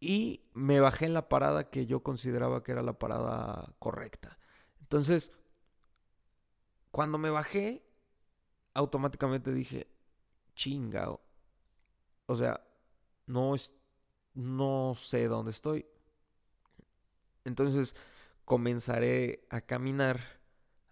[0.00, 4.38] y me bajé en la parada que yo consideraba que era la parada correcta.
[4.80, 5.32] Entonces,
[6.90, 7.85] cuando me bajé,
[8.76, 9.88] automáticamente dije,
[10.54, 11.10] chinga.
[12.26, 12.60] O sea,
[13.26, 13.72] no, es,
[14.34, 15.86] no sé dónde estoy.
[17.44, 17.96] Entonces
[18.44, 20.20] comenzaré a caminar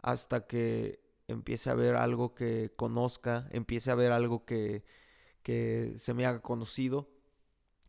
[0.02, 4.84] hasta que empiece a ver algo que conozca, empiece a ver algo que,
[5.42, 7.10] que se me haga conocido.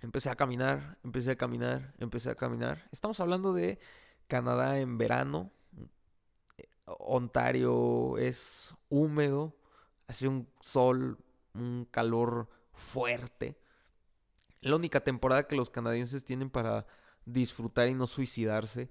[0.02, 2.90] Empecé a caminar, empecé a caminar, empecé a caminar.
[2.92, 3.80] Estamos hablando de
[4.28, 5.52] Canadá en verano.
[6.86, 9.56] Ontario es húmedo,
[10.08, 11.18] hace un sol,
[11.54, 13.58] un calor fuerte.
[14.62, 16.86] La única temporada que los canadienses tienen para
[17.26, 18.90] disfrutar y no suicidarse.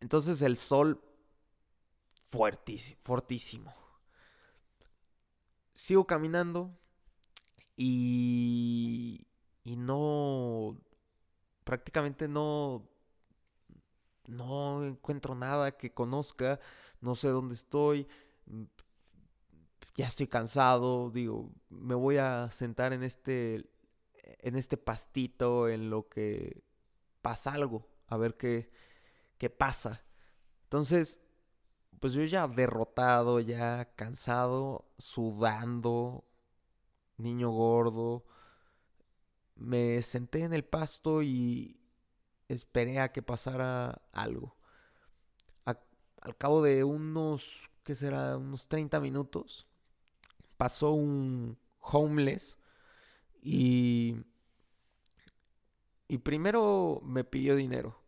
[0.00, 1.00] Entonces el sol
[2.26, 3.74] fuertísimo, fortísimo.
[5.74, 6.76] Sigo caminando
[7.76, 9.26] y,
[9.64, 10.76] y no,
[11.64, 12.88] prácticamente no,
[14.26, 16.60] no encuentro nada que conozca,
[17.00, 18.06] no sé dónde estoy,
[19.94, 23.72] ya estoy cansado, digo, me voy a sentar en este
[24.40, 26.64] en este pastito en lo que
[27.22, 28.68] pasa algo, a ver qué,
[29.38, 30.04] qué pasa.
[30.64, 31.20] Entonces,
[32.00, 36.24] pues yo ya derrotado, ya cansado, sudando,
[37.16, 38.24] niño gordo,
[39.54, 41.80] me senté en el pasto y
[42.48, 44.56] esperé a que pasara algo.
[45.64, 48.36] al cabo de unos, ¿qué será?
[48.36, 49.66] Unos 30 minutos,
[50.62, 52.56] pasó un homeless
[53.42, 54.16] y,
[56.06, 58.00] y primero me pidió dinero.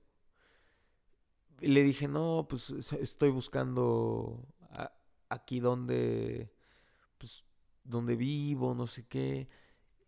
[1.60, 4.46] Y le dije, no, pues estoy buscando
[5.30, 6.52] aquí donde,
[7.18, 7.44] pues,
[7.82, 9.48] donde vivo, no sé qué.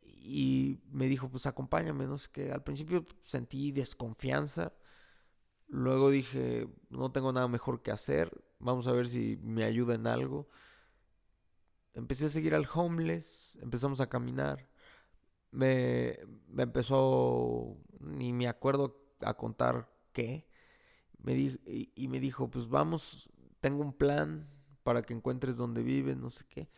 [0.05, 2.53] Y me dijo, pues acompáñame, no sé qué.
[2.53, 4.73] Al principio sentí desconfianza.
[5.67, 8.31] Luego dije, no tengo nada mejor que hacer.
[8.61, 10.49] Vamos a ver si me ayuda en algo.
[11.97, 13.59] Empecé a seguir al homeless.
[13.61, 14.69] Empezamos a caminar
[15.57, 20.47] me, me empezó, ni me acuerdo a contar qué,
[21.23, 23.31] me y, y, me dijo, pues vamos,
[23.61, 24.49] tengo un plan
[24.83, 26.69] para que encuentres donde vives, no sé qué.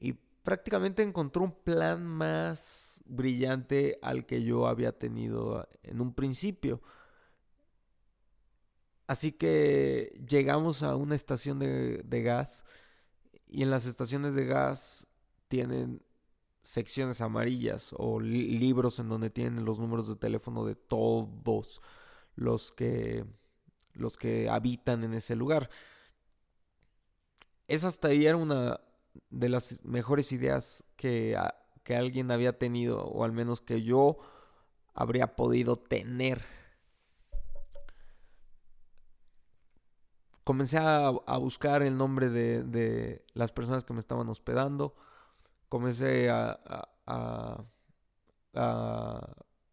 [0.00, 6.80] Y prácticamente encontró un plan más brillante al que yo había tenido en un principio.
[9.06, 12.64] Así que llegamos a una estación de, de gas
[13.54, 15.06] y en las estaciones de gas
[15.46, 16.02] tienen
[16.62, 21.80] secciones amarillas o libros en donde tienen los números de teléfono de todos
[22.34, 23.24] los que
[23.92, 25.70] los que habitan en ese lugar.
[27.68, 28.80] Esa hasta ahí era una
[29.30, 31.38] de las mejores ideas que,
[31.84, 34.18] que alguien había tenido, o al menos que yo
[34.94, 36.44] habría podido tener.
[40.44, 44.94] Comencé a, a buscar el nombre de, de las personas que me estaban hospedando
[45.74, 47.66] comencé a,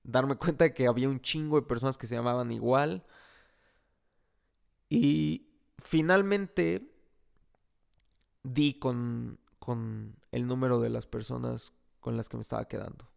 [0.03, 3.05] darme cuenta de que había un chingo de personas que se llamaban igual.
[4.89, 6.91] Y finalmente
[8.41, 13.07] di con, con el número de las personas con las que me estaba quedando.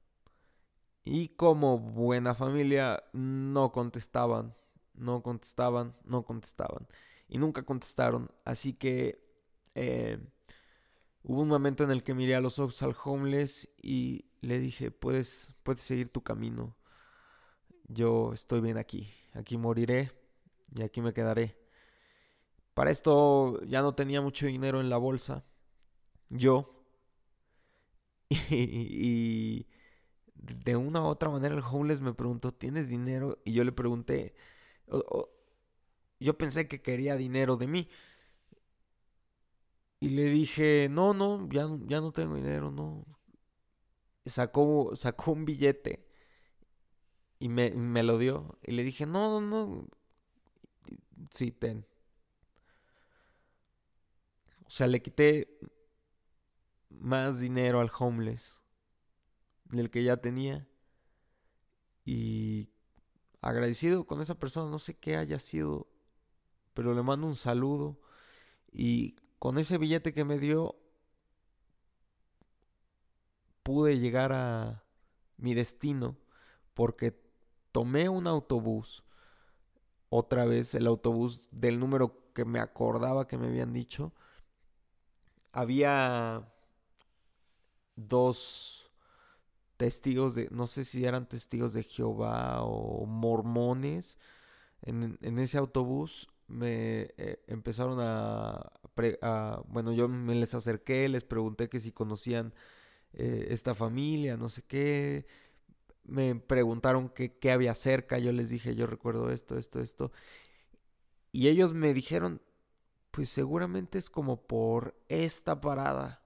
[1.06, 4.54] Y como buena familia, no contestaban,
[4.92, 6.86] no contestaban, no contestaban.
[7.28, 8.30] Y nunca contestaron.
[8.44, 9.24] Así que
[9.74, 10.18] eh,
[11.26, 14.90] Hubo un momento en el que miré a los ojos al homeless y le dije,
[14.90, 16.76] puedes, puedes seguir tu camino.
[17.88, 19.08] Yo estoy bien aquí.
[19.32, 20.12] Aquí moriré
[20.74, 21.58] y aquí me quedaré.
[22.74, 25.44] Para esto ya no tenía mucho dinero en la bolsa.
[26.28, 26.70] Yo.
[28.50, 29.66] Y,
[30.34, 33.38] de una u otra manera el homeless me preguntó, ¿tienes dinero?
[33.46, 34.34] Y yo le pregunté,
[36.20, 37.88] yo pensé que quería dinero de mí.
[40.00, 43.05] Y le dije, no, no, ya, ya no tengo dinero, no.
[44.27, 46.07] Sacó, sacó un billete
[47.38, 48.59] y me, me lo dio.
[48.62, 49.88] Y le dije, no, no, no.
[51.31, 51.87] Sí, ten.
[54.66, 55.59] O sea, le quité
[56.88, 58.62] más dinero al homeless
[59.64, 60.66] del que ya tenía.
[62.05, 62.70] Y
[63.40, 65.88] agradecido con esa persona, no sé qué haya sido,
[66.74, 67.98] pero le mando un saludo.
[68.72, 70.76] Y con ese billete que me dio,
[73.62, 74.84] pude llegar a
[75.37, 76.16] mi destino.
[76.74, 77.16] porque
[77.72, 79.04] tomé un autobús,
[80.08, 84.12] otra vez el autobús del número que me acordaba que me habían dicho.
[85.52, 86.52] Había
[87.96, 88.90] dos
[89.76, 94.18] testigos de, no sé si eran testigos de Jehová o mormones
[94.82, 96.28] en, ese autobús.
[96.48, 98.72] Me eh, empezaron a,
[99.68, 102.54] bueno, yo me les acerqué, les pregunté que si conocían
[103.14, 105.26] eh, esta familia, no sé qué.
[106.04, 110.12] Me preguntaron qué, qué había cerca, yo les dije, yo recuerdo esto, esto, esto.
[111.33, 112.40] Y ellos me dijeron,
[113.11, 116.22] pues seguramente es como por esta parada.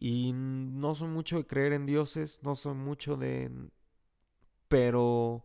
[0.00, 3.50] Y no son mucho de creer en dioses, no son mucho de...
[4.68, 5.44] Pero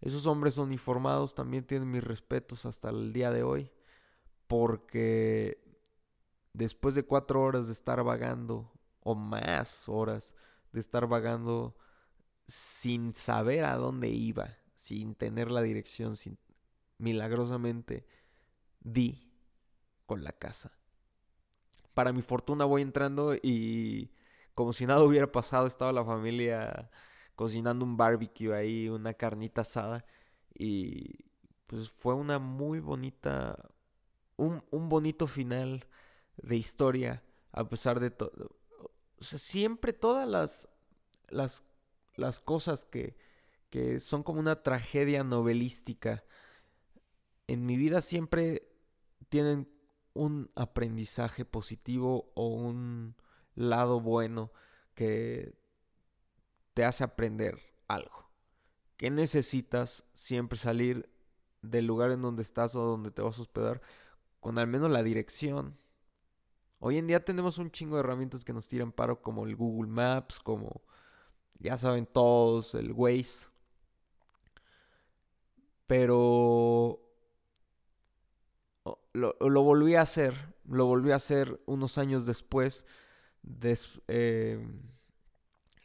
[0.00, 3.70] esos hombres uniformados también tienen mis respetos hasta el día de hoy.
[4.46, 5.62] Porque
[6.52, 10.34] después de cuatro horas de estar vagando, o más horas
[10.72, 11.76] de estar vagando
[12.46, 16.38] sin saber a dónde iba, sin tener la dirección, sin
[16.98, 18.06] milagrosamente
[18.80, 19.32] di
[20.06, 20.76] con la casa
[21.96, 24.10] para mi fortuna voy entrando y
[24.54, 26.90] como si nada hubiera pasado, estaba la familia
[27.36, 30.04] cocinando un barbecue ahí, una carnita asada.
[30.54, 31.26] Y
[31.66, 33.70] pues fue una muy bonita,
[34.36, 35.86] un, bonito final
[36.38, 37.22] de historia,
[37.52, 38.56] a pesar de todo.
[39.18, 40.68] O sea, siempre todas las,
[41.28, 41.64] las,
[42.16, 43.16] las cosas que,
[43.70, 46.24] que son como una tragedia novelística,
[47.46, 48.68] en mi vida siempre
[49.28, 49.68] tienen
[50.14, 53.14] un aprendizaje positivo o un
[53.54, 54.50] lado bueno
[54.94, 55.54] que
[56.76, 57.58] te hace aprender
[57.88, 58.28] algo.
[58.98, 61.08] ¿Qué necesitas siempre salir
[61.62, 63.80] del lugar en donde estás o donde te vas a hospedar
[64.40, 65.78] con al menos la dirección?
[66.78, 69.90] Hoy en día tenemos un chingo de herramientas que nos tiran paro como el Google
[69.90, 70.82] Maps, como
[71.58, 73.46] ya saben todos, el Waze.
[75.86, 77.00] Pero
[79.14, 82.84] lo, volví a hacer, lo volví a hacer unos años después,
[84.08, 84.95] em,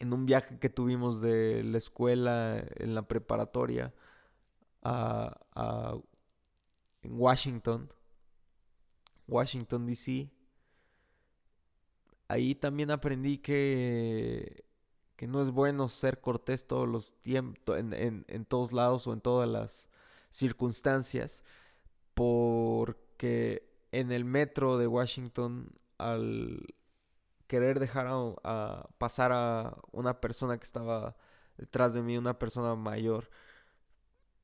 [0.02, 3.94] en un viaje que tuvimos de la escuela en la preparatoria
[4.82, 5.38] a,
[7.04, 7.92] en Washington,
[9.28, 10.32] Washington, D.C.
[12.28, 14.66] Ahí también aprendí que,
[15.16, 19.22] que no es bueno ser cortés todos los tiempos, en, en todos lados o en
[19.22, 19.90] todas las
[20.30, 21.44] circunstancias,
[22.14, 26.66] porque que en el metro de Washington, al
[27.52, 31.18] querer dejar a, pasar a una persona que estaba
[31.58, 33.30] detrás de mí, una persona mayor,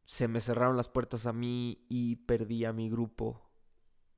[0.04, 3.50] se me cerraron las puertas a mí y perdí a mi grupo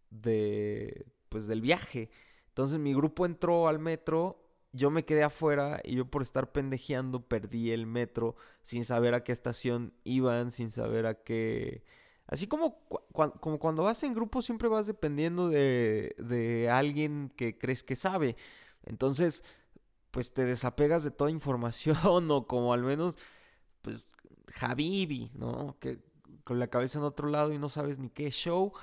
[0.10, 2.10] de pues del viaje.
[2.48, 7.28] Entonces mi grupo entró al metro, yo me quedé afuera y yo por estar pendejeando
[7.28, 11.84] perdí el metro sin saber a qué estación iban, sin saber a qué
[12.26, 12.80] Así como,
[13.12, 18.36] como cuando vas en grupo siempre vas dependiendo de, de alguien que crees que sabe.
[18.84, 19.44] Entonces,
[20.12, 23.18] pues te desapegas de toda información o como al menos,
[23.82, 24.08] pues,
[24.54, 25.78] Javibi, ¿no?
[25.80, 26.00] Que
[26.44, 28.74] con la cabeza en otro lado y no sabes ni qué show.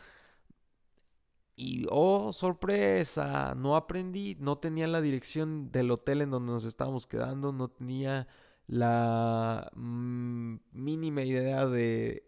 [1.58, 7.06] Y, oh, sorpresa, no aprendí, no tenía la dirección del hotel en donde nos estábamos
[7.06, 8.28] quedando, no tenía
[8.66, 12.26] la mm, mínima idea de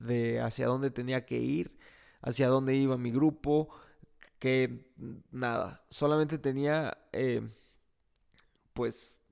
[0.00, 1.78] de hacia dónde tenía que ir,
[2.22, 3.68] hacia dónde iba mi grupo,
[4.40, 4.90] que
[5.30, 7.48] nada, solamente tenía eh,
[8.72, 9.22] pues...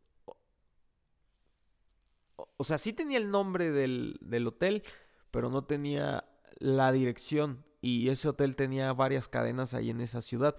[2.57, 4.85] O, sea, sí tenía el nombre del, del hotel,
[5.31, 6.25] pero no tenía
[6.59, 10.57] la dirección y ese hotel tenía varias cadenas ahí en esa ciudad.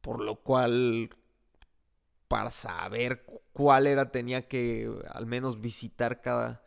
[0.00, 1.10] Por lo cual,
[2.28, 6.62] para saber cuál era, tenía que al menos visitar cada,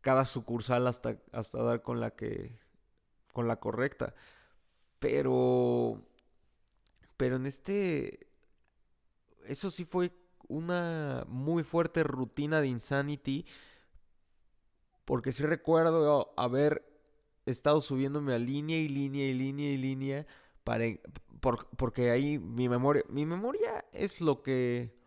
[0.00, 2.58] cada sucursal hasta, hasta dar con la que
[3.32, 4.14] con la correcta.
[4.98, 6.02] Pero
[7.16, 8.28] pero en este
[9.46, 10.12] eso sí fue
[10.48, 13.44] una muy fuerte rutina de Insanity
[15.04, 16.84] porque sí recuerdo haber
[17.46, 20.26] estado subiéndome a línea y línea y línea y línea
[20.64, 20.84] para
[21.76, 24.98] porque ahí mi memoria mi memoria es lo que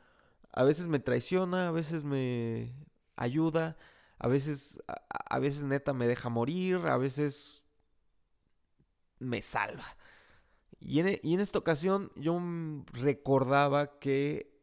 [0.53, 2.73] a veces me traiciona, a veces me
[3.15, 3.77] ayuda,
[4.19, 7.63] a veces, a, veces neta me deja morir, a veces
[9.21, 9.85] me salva.
[10.79, 12.39] Y en, y en esta ocasión yo
[12.93, 14.59] recordaba que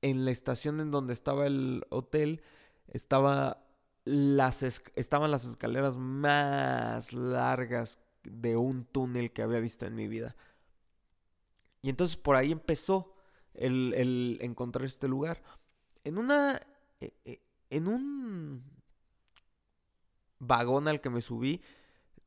[0.00, 2.42] en la estación en donde estaba el hotel
[2.88, 3.66] estaba
[4.04, 10.36] las estaban las escaleras más largas de un túnel que había visto en mi vida.
[11.82, 13.14] Y entonces por ahí empezó.
[13.54, 15.42] el, el encontrar este lugar.
[16.04, 16.60] En una...
[17.00, 18.62] E, e, en un
[20.38, 21.62] vagón al que me subí,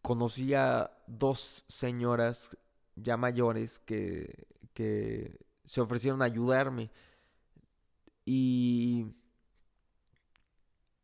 [0.08, 2.58] conocí a dos señoras
[2.96, 6.92] ya mayores que, que se ofrecieron a ayudarme.
[8.24, 9.08] Y,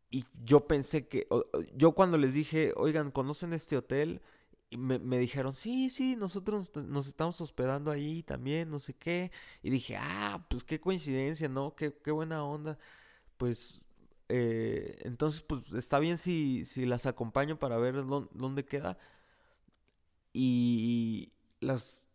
[0.10, 1.28] y yo pensé que,
[1.76, 4.22] yo cuando les dije, oigan, ¿conocen este hotel?
[4.70, 9.34] Y me, me, dijeron, sí, sí, nosotros nos estamos hospedando ahí también, no sé qué.
[9.62, 11.76] Y dije, ah, pues qué coincidencia, ¿no?
[11.76, 12.80] Qué, qué buena onda.
[13.36, 13.83] Pues,
[14.30, 18.98] eh, entonces, pues está bien si, si las acompaño para ver dónde queda.
[20.34, 22.08] Y las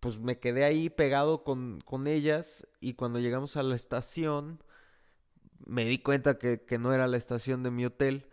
[0.00, 4.58] pues me quedé ahí pegado con, con ellas y cuando llegamos a la estación
[5.66, 8.26] me di cuenta que, no era la estación de mi hotel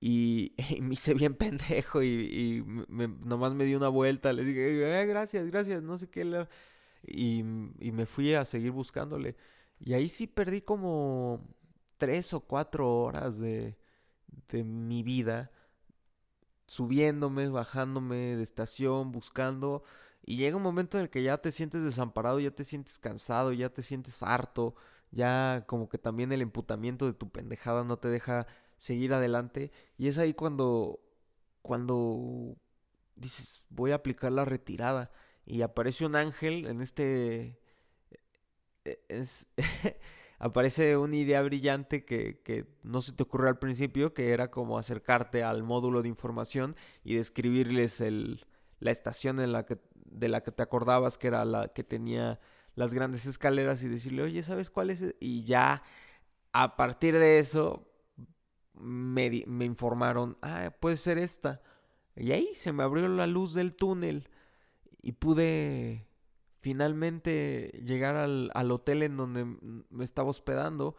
[0.00, 5.82] y, me hice bien pendejo y, nomás me di una vuelta, les dije, gracias, gracias,
[5.82, 6.46] no sé qué,
[7.06, 9.36] y, me fui a seguir buscándole.
[9.82, 11.40] Y ahí sí perdí como
[11.98, 13.76] tres o cuatro horas de,
[14.48, 15.50] de mi vida
[16.66, 19.82] subiéndome, bajándome de estación, buscando
[20.24, 23.52] y llega un momento en el que ya te sientes desamparado, ya te sientes cansado,
[23.52, 24.74] ya te sientes harto,
[25.10, 28.46] ya como que también el emputamiento de tu pendejada no te deja
[28.78, 29.72] seguir adelante.
[29.98, 31.00] Y es ahí cuando,
[31.62, 32.56] cuando
[33.16, 35.10] dices, voy a aplicar la retirada.
[35.44, 37.58] Y aparece un ángel en este...
[38.84, 39.46] E, es,
[40.38, 44.78] aparece una idea brillante que, que, no se te ocurrió al principio, que era como
[44.78, 48.46] acercarte al módulo de información y describirles el,
[48.80, 49.78] la estación en la que
[50.12, 52.38] de la que te acordabas que era la que tenía
[52.74, 55.14] las grandes escaleras y decirle, oye, ¿sabes cuál es?
[55.20, 55.82] Y ya
[56.52, 57.88] a partir de eso
[58.74, 61.62] me, me informaron, ah, puede ser esta.
[62.16, 64.28] Y ahí se me abrió la luz del túnel
[65.00, 66.06] y pude
[66.62, 70.96] finalmente llegar al, al hotel en donde me estaba hospedando.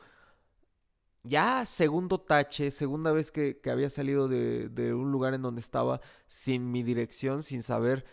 [1.24, 5.61] Ya segundo tache, segunda vez que, que había salido de, de, un lugar en donde
[5.61, 8.05] estaba sin mi dirección, sin saber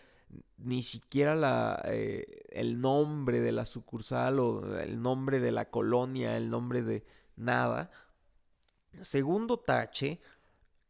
[0.59, 6.36] ni siquiera la, eh, el nombre de la sucursal o el nombre de la colonia,
[6.36, 7.90] el nombre de nada.
[9.01, 10.20] Segundo tache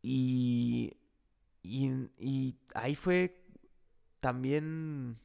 [0.02, 0.92] y,
[1.62, 3.42] y, ahí fue
[4.20, 5.18] también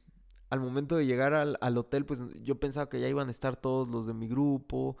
[0.50, 3.56] al momento de llegar al, al, hotel, pues yo pensaba que ya iban a estar
[3.56, 4.96] todos los de mi grupo,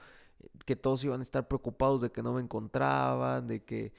[0.64, 3.92] que todos iban a estar preocupados de que no me encontraban, de que,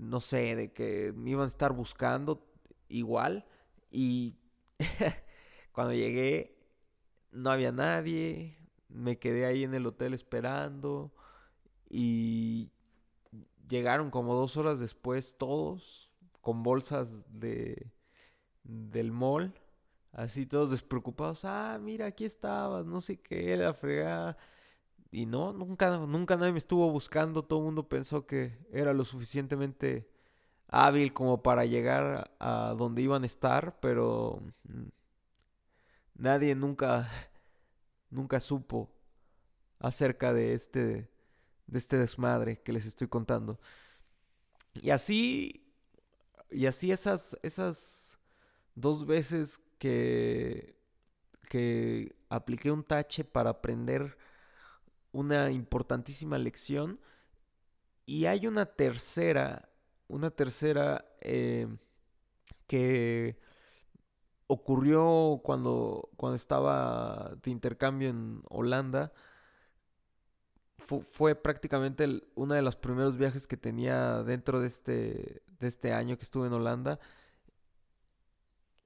[0.00, 2.46] no sé, de que me iban a estar buscando
[2.88, 3.46] igual.
[3.90, 4.36] Y
[5.72, 6.56] Cuando llegué
[7.32, 8.56] no había nadie,
[8.88, 11.12] me quedé ahí en el hotel esperando
[11.90, 12.70] y
[13.68, 17.92] llegaron como dos horas después todos con bolsas de
[18.64, 19.54] del mall,
[20.16, 24.36] así todos despreocupados, ah, mira, aquí estabas, no sé qué, la fregada.
[25.12, 29.04] Y no, nunca, nunca nadie me estuvo buscando, todo el mundo pensó que era lo
[29.04, 30.08] suficientemente
[30.68, 34.42] hábil como para llegar a donde iban a estar, pero
[36.14, 37.08] nadie nunca
[38.10, 38.90] nunca supo
[39.78, 41.10] acerca de este
[41.66, 43.60] de este desmadre que les estoy contando.
[44.74, 45.62] Y así
[46.50, 48.18] y así esas esas
[48.74, 50.76] dos veces que
[51.48, 54.18] que apliqué un tache para aprender
[55.12, 57.00] una importantísima lección
[58.04, 59.68] y hay una tercera
[60.08, 61.68] una tercera eh,
[62.66, 63.38] que
[64.46, 69.12] ocurrió cuando, cuando estaba de intercambio en Holanda.
[70.78, 76.16] fue prácticamente uno de los primeros viajes que tenía dentro de este, de este año
[76.16, 77.00] que estuve en Holanda.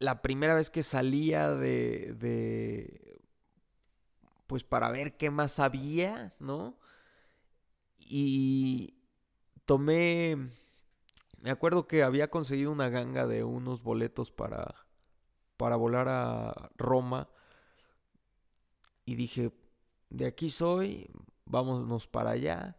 [0.00, 3.20] La primera vez que salía de, de
[4.48, 6.76] pues para ver qué más había, ¿no?
[7.98, 8.96] Y
[9.64, 10.50] tomé
[11.40, 14.74] me acuerdo que había conseguido una ganga de unos boletos para,
[15.56, 17.30] para volar a Roma.
[19.06, 19.50] Y dije,
[20.10, 21.10] de aquí soy,
[21.46, 22.76] vámonos para allá.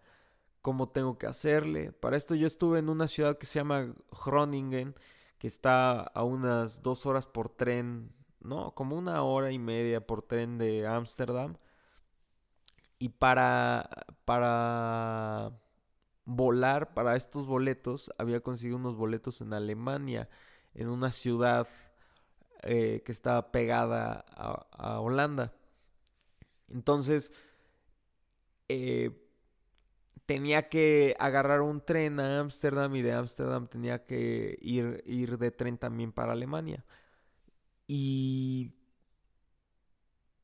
[0.61, 1.91] ¿Cómo tengo que hacerle?
[1.91, 3.95] Para esto yo estuve en una ciudad que se llama
[4.25, 4.93] Groningen,
[5.41, 10.21] que está a unas dos horas por tren, no, como una hora y media por
[10.21, 11.57] tren de Ámsterdam.
[12.99, 13.89] Y para,
[14.23, 15.59] para
[16.25, 20.29] volar para estos boletos, había conseguido unos boletos en Alemania,
[20.75, 21.67] en una ciudad
[22.61, 25.55] eh, que estaba pegada a, Holanda.
[26.69, 27.33] Entonces,
[28.67, 29.09] eh,
[30.31, 35.51] tenía que agarrar un tren a Ámsterdam y de Ámsterdam tenía que ir, ir de
[35.51, 36.85] tren también para Alemania.
[37.85, 38.71] Y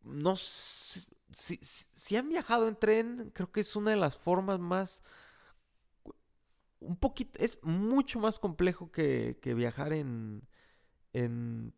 [0.03, 5.03] no si, si, han viajado en tren, creo que es una de las formas más
[6.81, 10.49] un poquito, es mucho más complejo que, que viajar en,
[11.13, 11.73] en,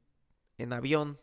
[0.57, 1.19] en avión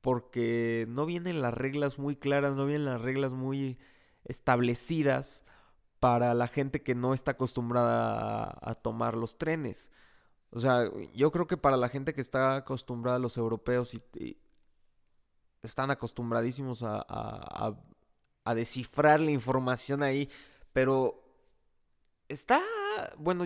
[0.00, 3.78] porque no vienen las reglas muy claras, no vienen las reglas muy
[4.24, 5.44] establecidas
[6.06, 9.90] para la gente que no está acostumbrada a, tomar los trenes.
[10.50, 14.38] O sea, yo creo que para la gente que está acostumbrada, los europeos y,
[15.62, 17.04] están acostumbradísimos a,
[18.44, 20.30] a, descifrar la información ahí,
[20.72, 21.24] pero
[22.28, 22.62] está,
[23.18, 23.44] bueno,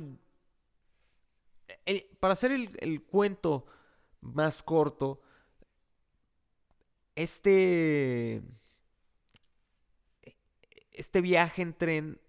[2.20, 3.64] para hacer el, el cuento
[4.20, 5.22] más corto,
[7.14, 8.42] este,
[10.92, 12.19] este viaje en tren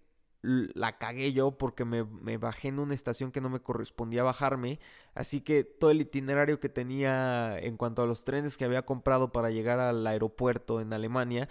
[0.42, 2.02] la cagué yo porque me,
[2.36, 4.80] bajé en una estación que no me correspondía bajarme.
[5.14, 9.30] Así que todo el itinerario que tenía en cuanto a los trenes que había comprado
[9.32, 11.48] para llegar al aeropuerto en Alemania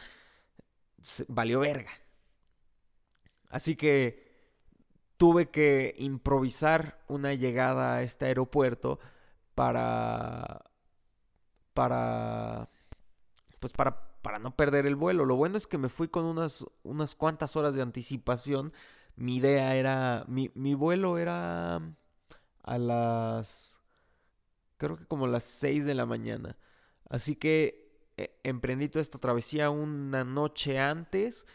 [1.29, 1.91] valió verga.
[3.49, 4.29] Así que
[5.17, 8.99] tuve que improvisar una llegada a este aeropuerto
[9.55, 10.65] para
[11.73, 12.69] para
[13.59, 15.25] pues para para no perder el vuelo.
[15.25, 18.73] Lo bueno es que me fui con unas, unas cuantas horas de anticipación.
[19.15, 21.81] Mi idea era, mi, vuelo era
[22.63, 23.81] a las,
[24.77, 26.57] creo que como las 6 de la mañana.
[27.09, 31.45] Así que eh, emprendí toda esta travesía una noche antes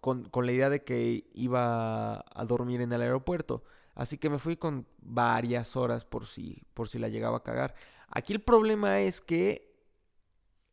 [0.00, 3.64] con, con, la idea de que iba a dormir en el aeropuerto.
[3.94, 7.74] Así que me fui con varias horas por si, por si la llegaba a cagar.
[8.08, 9.73] Aquí el problema es que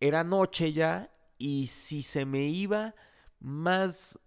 [0.01, 2.93] era noche ya y si se me iba
[3.39, 4.19] más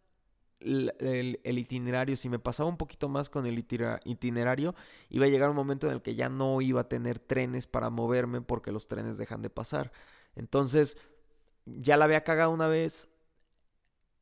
[0.61, 4.75] el, itinerario, si me pasaba un poquito más con el itinerario,
[5.11, 7.91] iba a llegar un momento en el que ya no iba a tener trenes para
[7.91, 9.93] moverme porque los trenes dejan de pasar.
[10.37, 10.97] Entonces,
[11.67, 13.09] ya la había cagado una vez,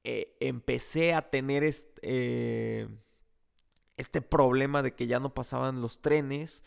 [0.05, 2.89] eh, empecé a tener este,
[3.97, 6.65] este problema de que ya no pasaban los trenes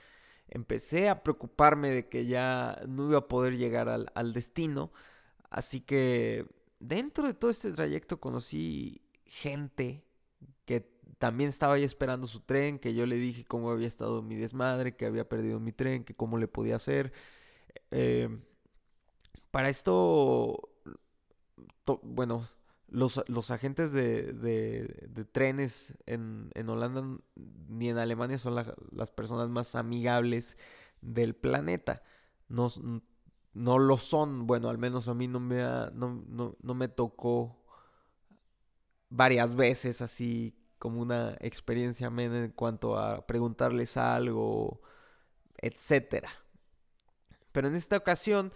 [0.50, 4.92] empecé a preocuparme de que ya no iba a poder llegar al, destino.
[5.50, 6.46] Así que
[6.80, 10.04] dentro de todo este trayecto conocí gente
[10.66, 14.36] que también estaba ahí esperando su tren, que yo le dije cómo había estado mi
[14.36, 17.14] desmadre, que había perdido mi tren, que cómo le podía hacer.
[17.92, 18.30] Eh,
[19.52, 20.70] para esto,
[22.04, 22.48] bueno,
[22.96, 27.04] los, agentes de, trenes en, Holanda
[27.36, 30.58] ni en Alemania son las personas más amigables
[31.02, 32.02] del planeta.
[32.48, 32.68] No,
[33.54, 35.62] no, lo son, bueno, al menos a mí no me,
[35.94, 37.62] no, no me tocó
[39.10, 44.82] varias veces así como una experiencia en cuanto a preguntarles algo,
[45.58, 46.30] etcétera.
[47.52, 48.54] Pero en esta ocasión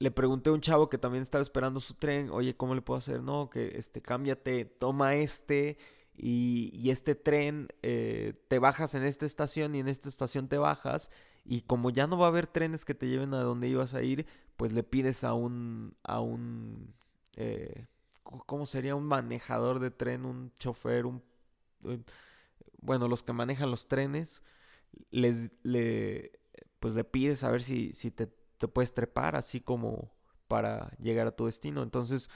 [0.00, 2.96] le pregunté a un chavo que también estaba esperando su tren, oye, ¿cómo le puedo
[2.96, 3.22] hacer?
[3.22, 5.76] No, que este, cámbiate, toma este
[6.16, 11.10] y, este tren, eh, te bajas en esta estación y en esta estación te bajas
[11.44, 14.02] y como ya no va a haber trenes que te lleven a donde ibas a
[14.02, 14.26] ir,
[14.56, 16.94] pues le pides a un, a un,
[17.36, 17.86] eh,
[18.22, 18.96] ¿cómo sería?
[18.96, 21.22] Un manejador de tren, un chofer, un,
[22.80, 24.42] bueno, los que manejan los trenes,
[25.10, 26.40] les, le,
[26.78, 30.12] pues le pides a ver si, si te te puedes trepar así como
[30.46, 31.82] para llegar a tu destino.
[31.82, 32.28] Entonces,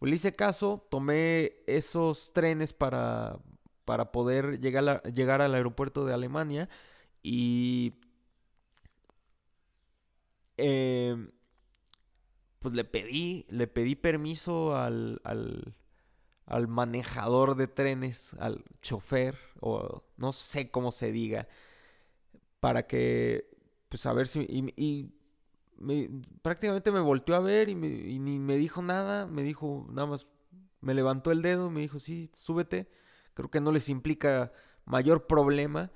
[0.00, 3.38] le hice caso, tomé esos trenes para,
[3.84, 6.68] para poder llegar, llegar al aeropuerto de Alemania
[7.22, 7.94] y
[10.56, 11.30] em,
[12.58, 15.76] pues le pedí, le pedí permiso al, al,
[16.46, 21.46] al, manejador de trenes, al chofer, o no sé cómo se diga,
[22.58, 23.48] para que,
[23.88, 24.46] pues a ver si,
[26.42, 30.26] prácticamente me volteó a ver y, ni me dijo nada, me dijo nada más,
[30.80, 32.88] me levantó el dedo, me dijo, sí, súbete,
[33.34, 34.52] creo que no les implica
[34.84, 35.90] mayor problema.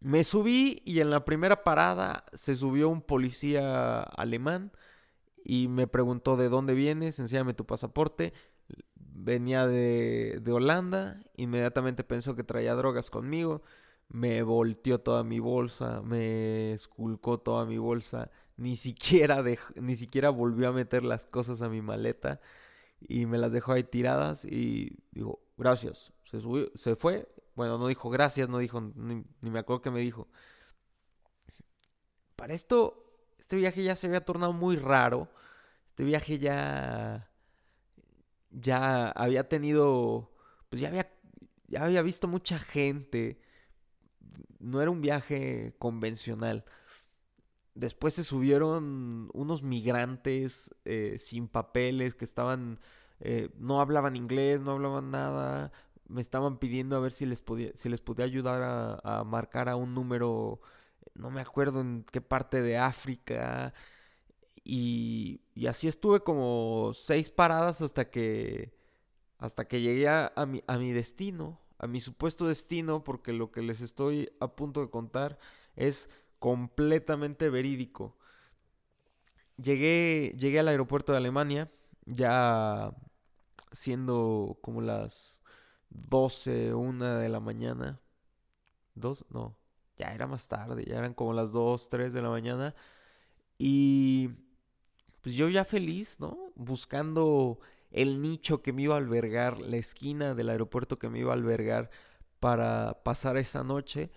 [0.00, 4.72] Me subí y en la primera parada se subió un policía alemán
[5.44, 8.32] y me preguntó de dónde vienes, enséñame tu pasaporte.
[8.94, 13.62] Venía de, de Holanda, inmediatamente pensó que traía drogas conmigo,
[14.08, 19.42] me volteó toda mi bolsa, me esculcó toda mi bolsa, ni siquiera,
[19.76, 22.40] ni siquiera volvió a meter las cosas a mi maleta
[23.00, 26.12] y me las dejó ahí tiradas y dijo, gracias.
[26.24, 27.28] Se, subió, se fue.
[27.54, 30.28] Bueno, no dijo gracias, no dijo, ni, me acuerdo que me dijo.
[32.36, 35.28] Para esto, este viaje ya se había tornado muy raro.
[35.90, 37.30] Este viaje ya,
[38.50, 40.32] ya había tenido,
[40.68, 41.08] pues ya había,
[41.68, 43.40] ya había visto mucha gente.
[44.58, 46.64] No era un viaje convencional
[47.78, 52.80] después se subieron unos migrantes eh, sin papeles que estaban,
[53.20, 55.72] eh, no hablaban inglés, no hablaban nada,
[56.08, 59.68] me estaban pidiendo a ver si les podía, si les podía ayudar a, a marcar
[59.68, 60.60] a un número,
[61.14, 63.72] no me acuerdo en qué parte de África.
[64.64, 68.72] Y, y así estuve como seis paradas hasta que
[69.38, 73.62] hasta que llegué a, mi, a mi destino, a mi supuesto destino, porque lo que
[73.62, 75.38] les estoy a punto de contar
[75.76, 78.16] es completamente verídico.
[79.56, 81.68] Llegué, llegué al aeropuerto de Alemania,
[82.06, 82.92] ya
[83.72, 85.40] siendo como las
[85.90, 88.00] 12, 1 de la mañana.
[88.94, 89.24] ¿Dos?
[89.30, 89.56] No,
[89.96, 92.74] ya era más tarde, ya eran como las 2, 3 de la mañana.
[93.58, 94.30] Y
[95.20, 96.52] pues yo ya feliz, ¿no?
[96.54, 97.58] Buscando
[97.90, 101.36] el nicho que me iba a albergar, la esquina del aeropuerto que me iba a
[101.36, 101.90] albergar
[102.40, 104.10] para pasar esa noche.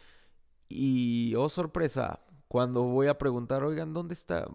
[0.71, 4.47] Y, oh sorpresa, cuando voy a preguntar, oigan, ¿dónde está?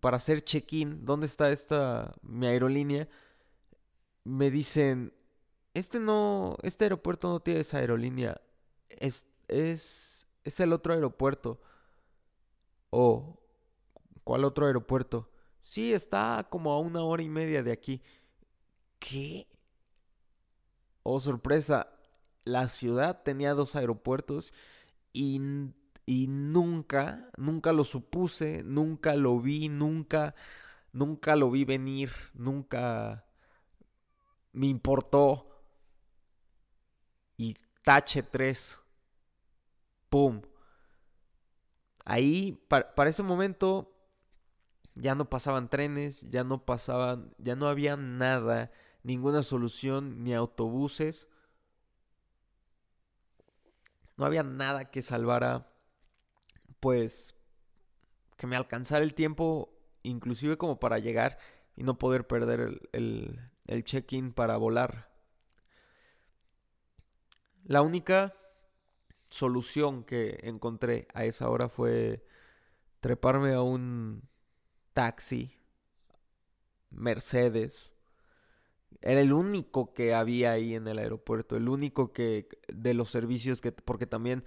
[0.00, 3.08] Para hacer check-in, ¿dónde está esta, mi aerolínea?
[4.24, 5.12] Me dicen,
[5.74, 8.40] este no, este aeropuerto no tiene esa aerolínea.
[8.88, 11.60] Es, es, es el otro aeropuerto.
[12.90, 13.40] Oh,
[14.24, 15.30] ¿cuál otro aeropuerto?
[15.60, 18.02] Sí, está como a una hora y media de aquí.
[18.98, 19.48] ¿Qué?
[21.02, 21.88] Oh, sorpresa.
[22.44, 24.52] La ciudad tenía dos aeropuertos
[25.12, 25.40] y,
[26.06, 30.34] y nunca, nunca lo supuse, nunca lo vi, nunca,
[30.92, 33.24] nunca lo vi venir, nunca
[34.52, 35.44] me importó.
[37.36, 38.78] Y tache 3.
[40.08, 40.42] ¡Pum!
[42.04, 43.92] Ahí, para, para ese momento,
[44.94, 48.70] ya no pasaban trenes, ya no pasaban, ya no había nada
[49.02, 51.28] ninguna solución, ni autobuses.
[54.16, 55.72] No había nada que salvara,
[56.80, 57.34] pues,
[58.36, 61.38] que me alcanzara el tiempo, inclusive como para llegar
[61.76, 65.10] y no poder perder el, el, check-in para volar.
[67.64, 68.34] La única
[69.30, 72.26] solución que encontré a esa hora fue
[73.00, 74.28] treparme a un
[74.92, 75.56] taxi
[76.90, 77.96] Mercedes
[79.00, 83.60] era el único que había ahí en el aeropuerto, el único que de los servicios
[83.60, 84.44] que porque también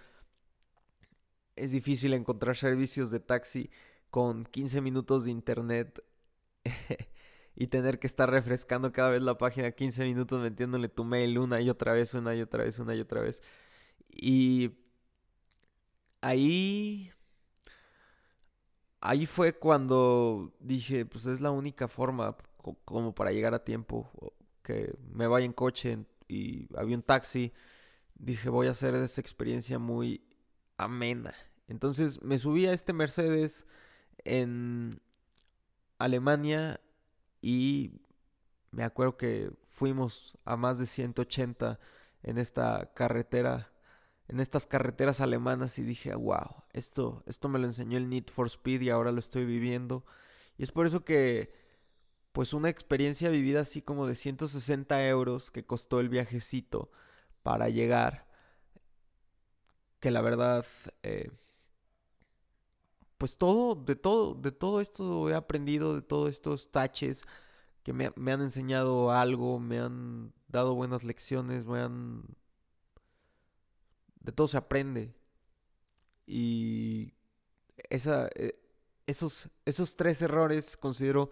[1.55, 3.69] es difícil encontrar servicios de taxi
[4.09, 6.03] con 15 minutos de internet
[7.55, 11.61] y tener que estar refrescando cada vez la página 15 minutos metiéndole tu mail una
[11.61, 13.41] y otra vez, una y otra vez, una y otra vez.
[14.09, 14.71] Y
[16.21, 17.11] ahí
[19.01, 22.35] ahí fue cuando dije, pues es la única forma
[22.85, 27.53] como para llegar a tiempo que me vaya en coche y había un taxi,
[28.15, 30.25] dije voy a hacer esa experiencia muy
[30.77, 31.33] amena.
[31.67, 33.65] Entonces me subí a este Mercedes
[34.23, 35.01] en
[35.97, 36.81] Alemania
[37.41, 38.01] y
[38.71, 41.79] me acuerdo que fuimos a más de 180
[42.23, 43.71] en esta carretera,
[44.27, 48.47] en estas carreteras alemanas y dije, wow, esto, esto me lo enseñó el Need for
[48.47, 50.05] Speed y ahora lo estoy viviendo.
[50.57, 51.53] Y es por eso que
[52.35, 56.91] pues una experiencia vivida así como de 160 euros que costó el viajecito
[57.43, 58.27] para llegar.
[60.01, 60.65] Que la verdad,
[61.03, 61.31] eh,
[63.17, 67.23] pues todo, de todo, de todo esto he aprendido, de todos estos taches
[67.83, 72.21] que me, han enseñado algo, me han dado buenas lecciones, me han...
[74.19, 75.15] De todo se aprende.
[76.27, 77.13] Y
[77.89, 78.59] esa, eh,
[79.05, 81.31] esos, esos tres errores considero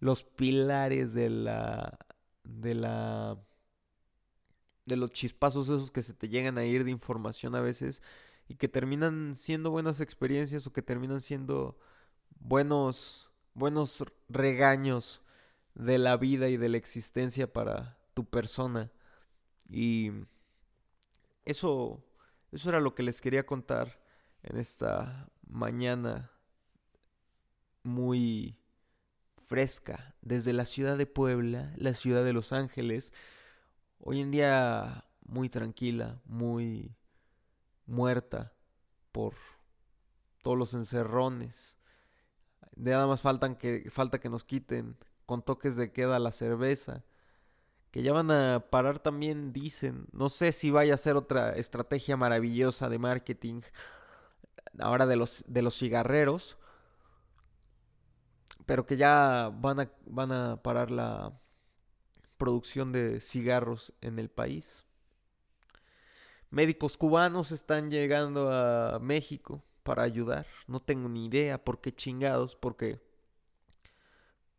[0.00, 1.98] los pilares de la
[2.44, 3.38] de la
[4.86, 8.02] de los chispazos esos que se te llegan a ir de información a veces
[8.48, 11.78] y que terminan siendo buenas experiencias o que terminan siendo
[12.40, 15.22] buenos buenos regaños
[15.74, 18.90] de la vida y de la existencia para tu persona.
[19.68, 20.10] Y
[21.44, 22.02] eso
[22.52, 24.00] eso era lo que les quería contar
[24.42, 26.32] en esta mañana
[27.82, 28.59] muy
[29.50, 33.12] fresca desde la ciudad de Puebla, la ciudad de Los Ángeles,
[33.98, 36.94] hoy en día muy tranquila, muy
[37.84, 38.52] muerta
[39.10, 39.34] por
[40.44, 41.78] todos los encerrones.
[42.76, 43.24] Nada más
[43.58, 44.96] que, falta que nos quiten
[45.26, 47.02] con toques de queda la cerveza.
[47.90, 50.06] Que ya van a parar también, dicen.
[50.12, 53.62] No sé si vaya a ser otra estrategia maravillosa de marketing
[54.78, 56.56] ahora de los, de los cigarreros
[58.70, 61.36] pero que ya van a, van a parar la
[62.36, 64.84] producción de cigarros en el país.
[66.50, 70.46] Médicos cubanos están llegando a México para ayudar.
[70.68, 73.00] No tengo ni idea por qué chingados, porque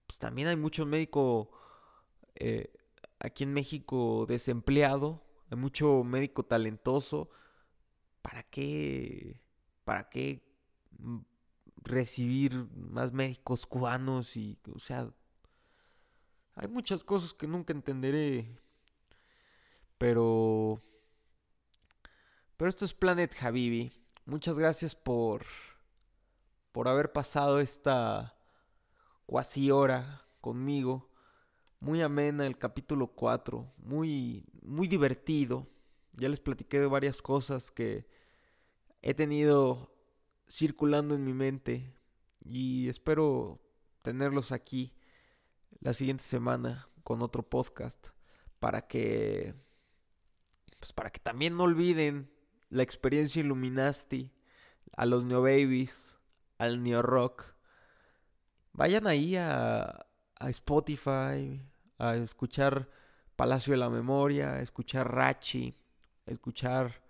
[0.07, 1.49] pues también hay mucho médico
[2.35, 2.69] eh,
[3.17, 7.29] aquí en México desempleado, hay mucho médico talentoso.
[8.21, 9.39] ¿Para qué?
[9.85, 10.43] ¿Para qué
[11.81, 15.11] recibir más médicos cubanos y, o sea,
[16.55, 18.59] hay muchas cosas que nunca entenderé,
[19.97, 20.81] pero,
[22.57, 23.91] pero esto es Planet Habibi.
[24.25, 25.45] Muchas gracias por,
[26.71, 28.35] por haber pasado esta
[29.25, 31.09] cuasi hora conmigo.
[31.79, 35.67] Muy amena el capítulo 4, muy, muy divertido.
[36.17, 38.05] Ya les platiqué de varias cosas que
[39.01, 39.91] he tenido
[40.51, 41.93] circulando en mi mente
[42.43, 43.61] y espero
[44.01, 44.93] tenerlos aquí
[45.79, 48.09] la siguiente semana con otro podcast
[48.59, 49.55] para que
[50.79, 52.29] pues para que también no olviden
[52.69, 54.31] la experiencia Illuminati
[54.97, 56.17] a los Neo Babies,
[56.57, 57.53] al Neo Rock.
[58.73, 61.61] Vayan ahí a, a Spotify
[61.97, 62.89] a escuchar
[63.35, 65.75] Palacio de la Memoria, a escuchar Rachi,
[66.25, 67.01] a escuchar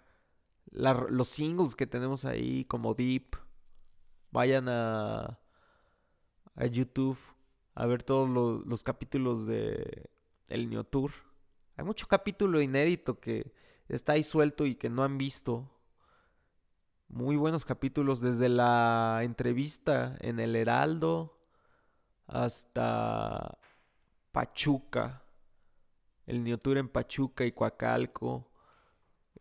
[0.72, 3.36] los singles que tenemos ahí como Deep.
[4.32, 5.40] Vayan a,
[6.56, 7.18] a YouTube
[7.74, 8.30] a ver todos
[8.66, 10.10] los, capítulos de
[10.48, 11.12] El Neo Tour.
[11.78, 13.54] Hay mucho capítulo inédito que
[13.88, 15.72] está ahí suelto y que no han visto.
[17.08, 21.38] Muy buenos capítulos desde la entrevista en el Heraldo
[22.28, 23.58] hasta
[24.32, 25.24] Pachuca.
[26.26, 28.51] El Neo Tour en Pachuca y Coacalco.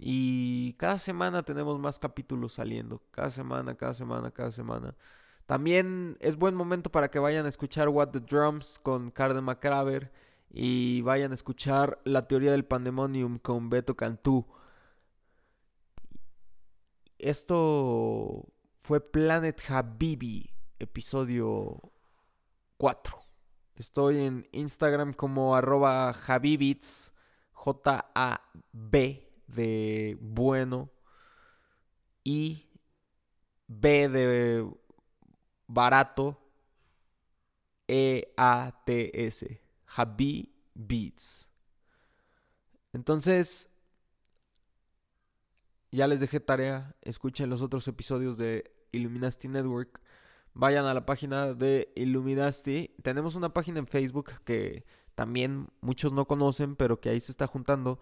[0.02, 3.02] Y cada semana tenemos más capítulos saliendo.
[3.10, 4.96] Cada semana, cada semana, cada semana.
[5.44, 10.10] También es buen momento para que vayan a escuchar What the Drums con Carden McCraver.
[10.48, 14.46] Y vayan a escuchar La teoría del pandemonium con Beto Cantú.
[17.18, 18.48] Esto
[18.78, 21.78] fue Planet Habibi, episodio
[22.78, 23.18] 4.
[23.74, 27.12] Estoy en Instagram como arroba Habibits,
[27.52, 30.90] J-A-B de bueno
[32.24, 32.68] y
[33.66, 34.68] B de
[35.66, 36.40] barato
[37.86, 39.60] E-A-T-S.
[39.96, 41.50] Habi Beats.
[42.92, 43.70] Entonces,
[45.90, 46.94] ya les dejé tarea.
[47.02, 50.00] Escuchen los otros episodios de Illuminati Network.
[50.54, 52.94] Vayan a la página de Illuminati.
[53.02, 54.84] Tenemos una página en Facebook que
[55.16, 58.00] también muchos no conocen, pero que ahí se está juntando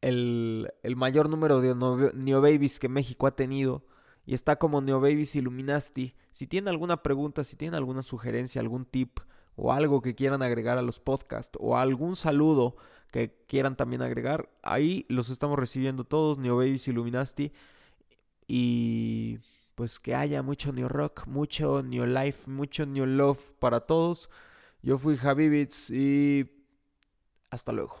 [0.00, 1.74] el, mayor número de
[2.14, 3.84] Neo Babies que México ha tenido.
[4.26, 6.14] Y está como Neo Babies Illuminati.
[6.30, 9.18] Si tienen alguna pregunta, si tienen alguna sugerencia, algún tip
[9.56, 12.76] o algo que quieran agregar a los podcasts o algún saludo
[13.10, 17.52] que quieran también agregar, ahí los estamos recibiendo todos, Neo Babies Illuminati.
[18.46, 19.38] Y
[19.74, 24.30] pues que haya mucho Neo Rock, mucho Neo Life, mucho Neo Love para todos.
[24.82, 26.50] Yo fui Javibits y
[27.50, 27.96] hasta luego.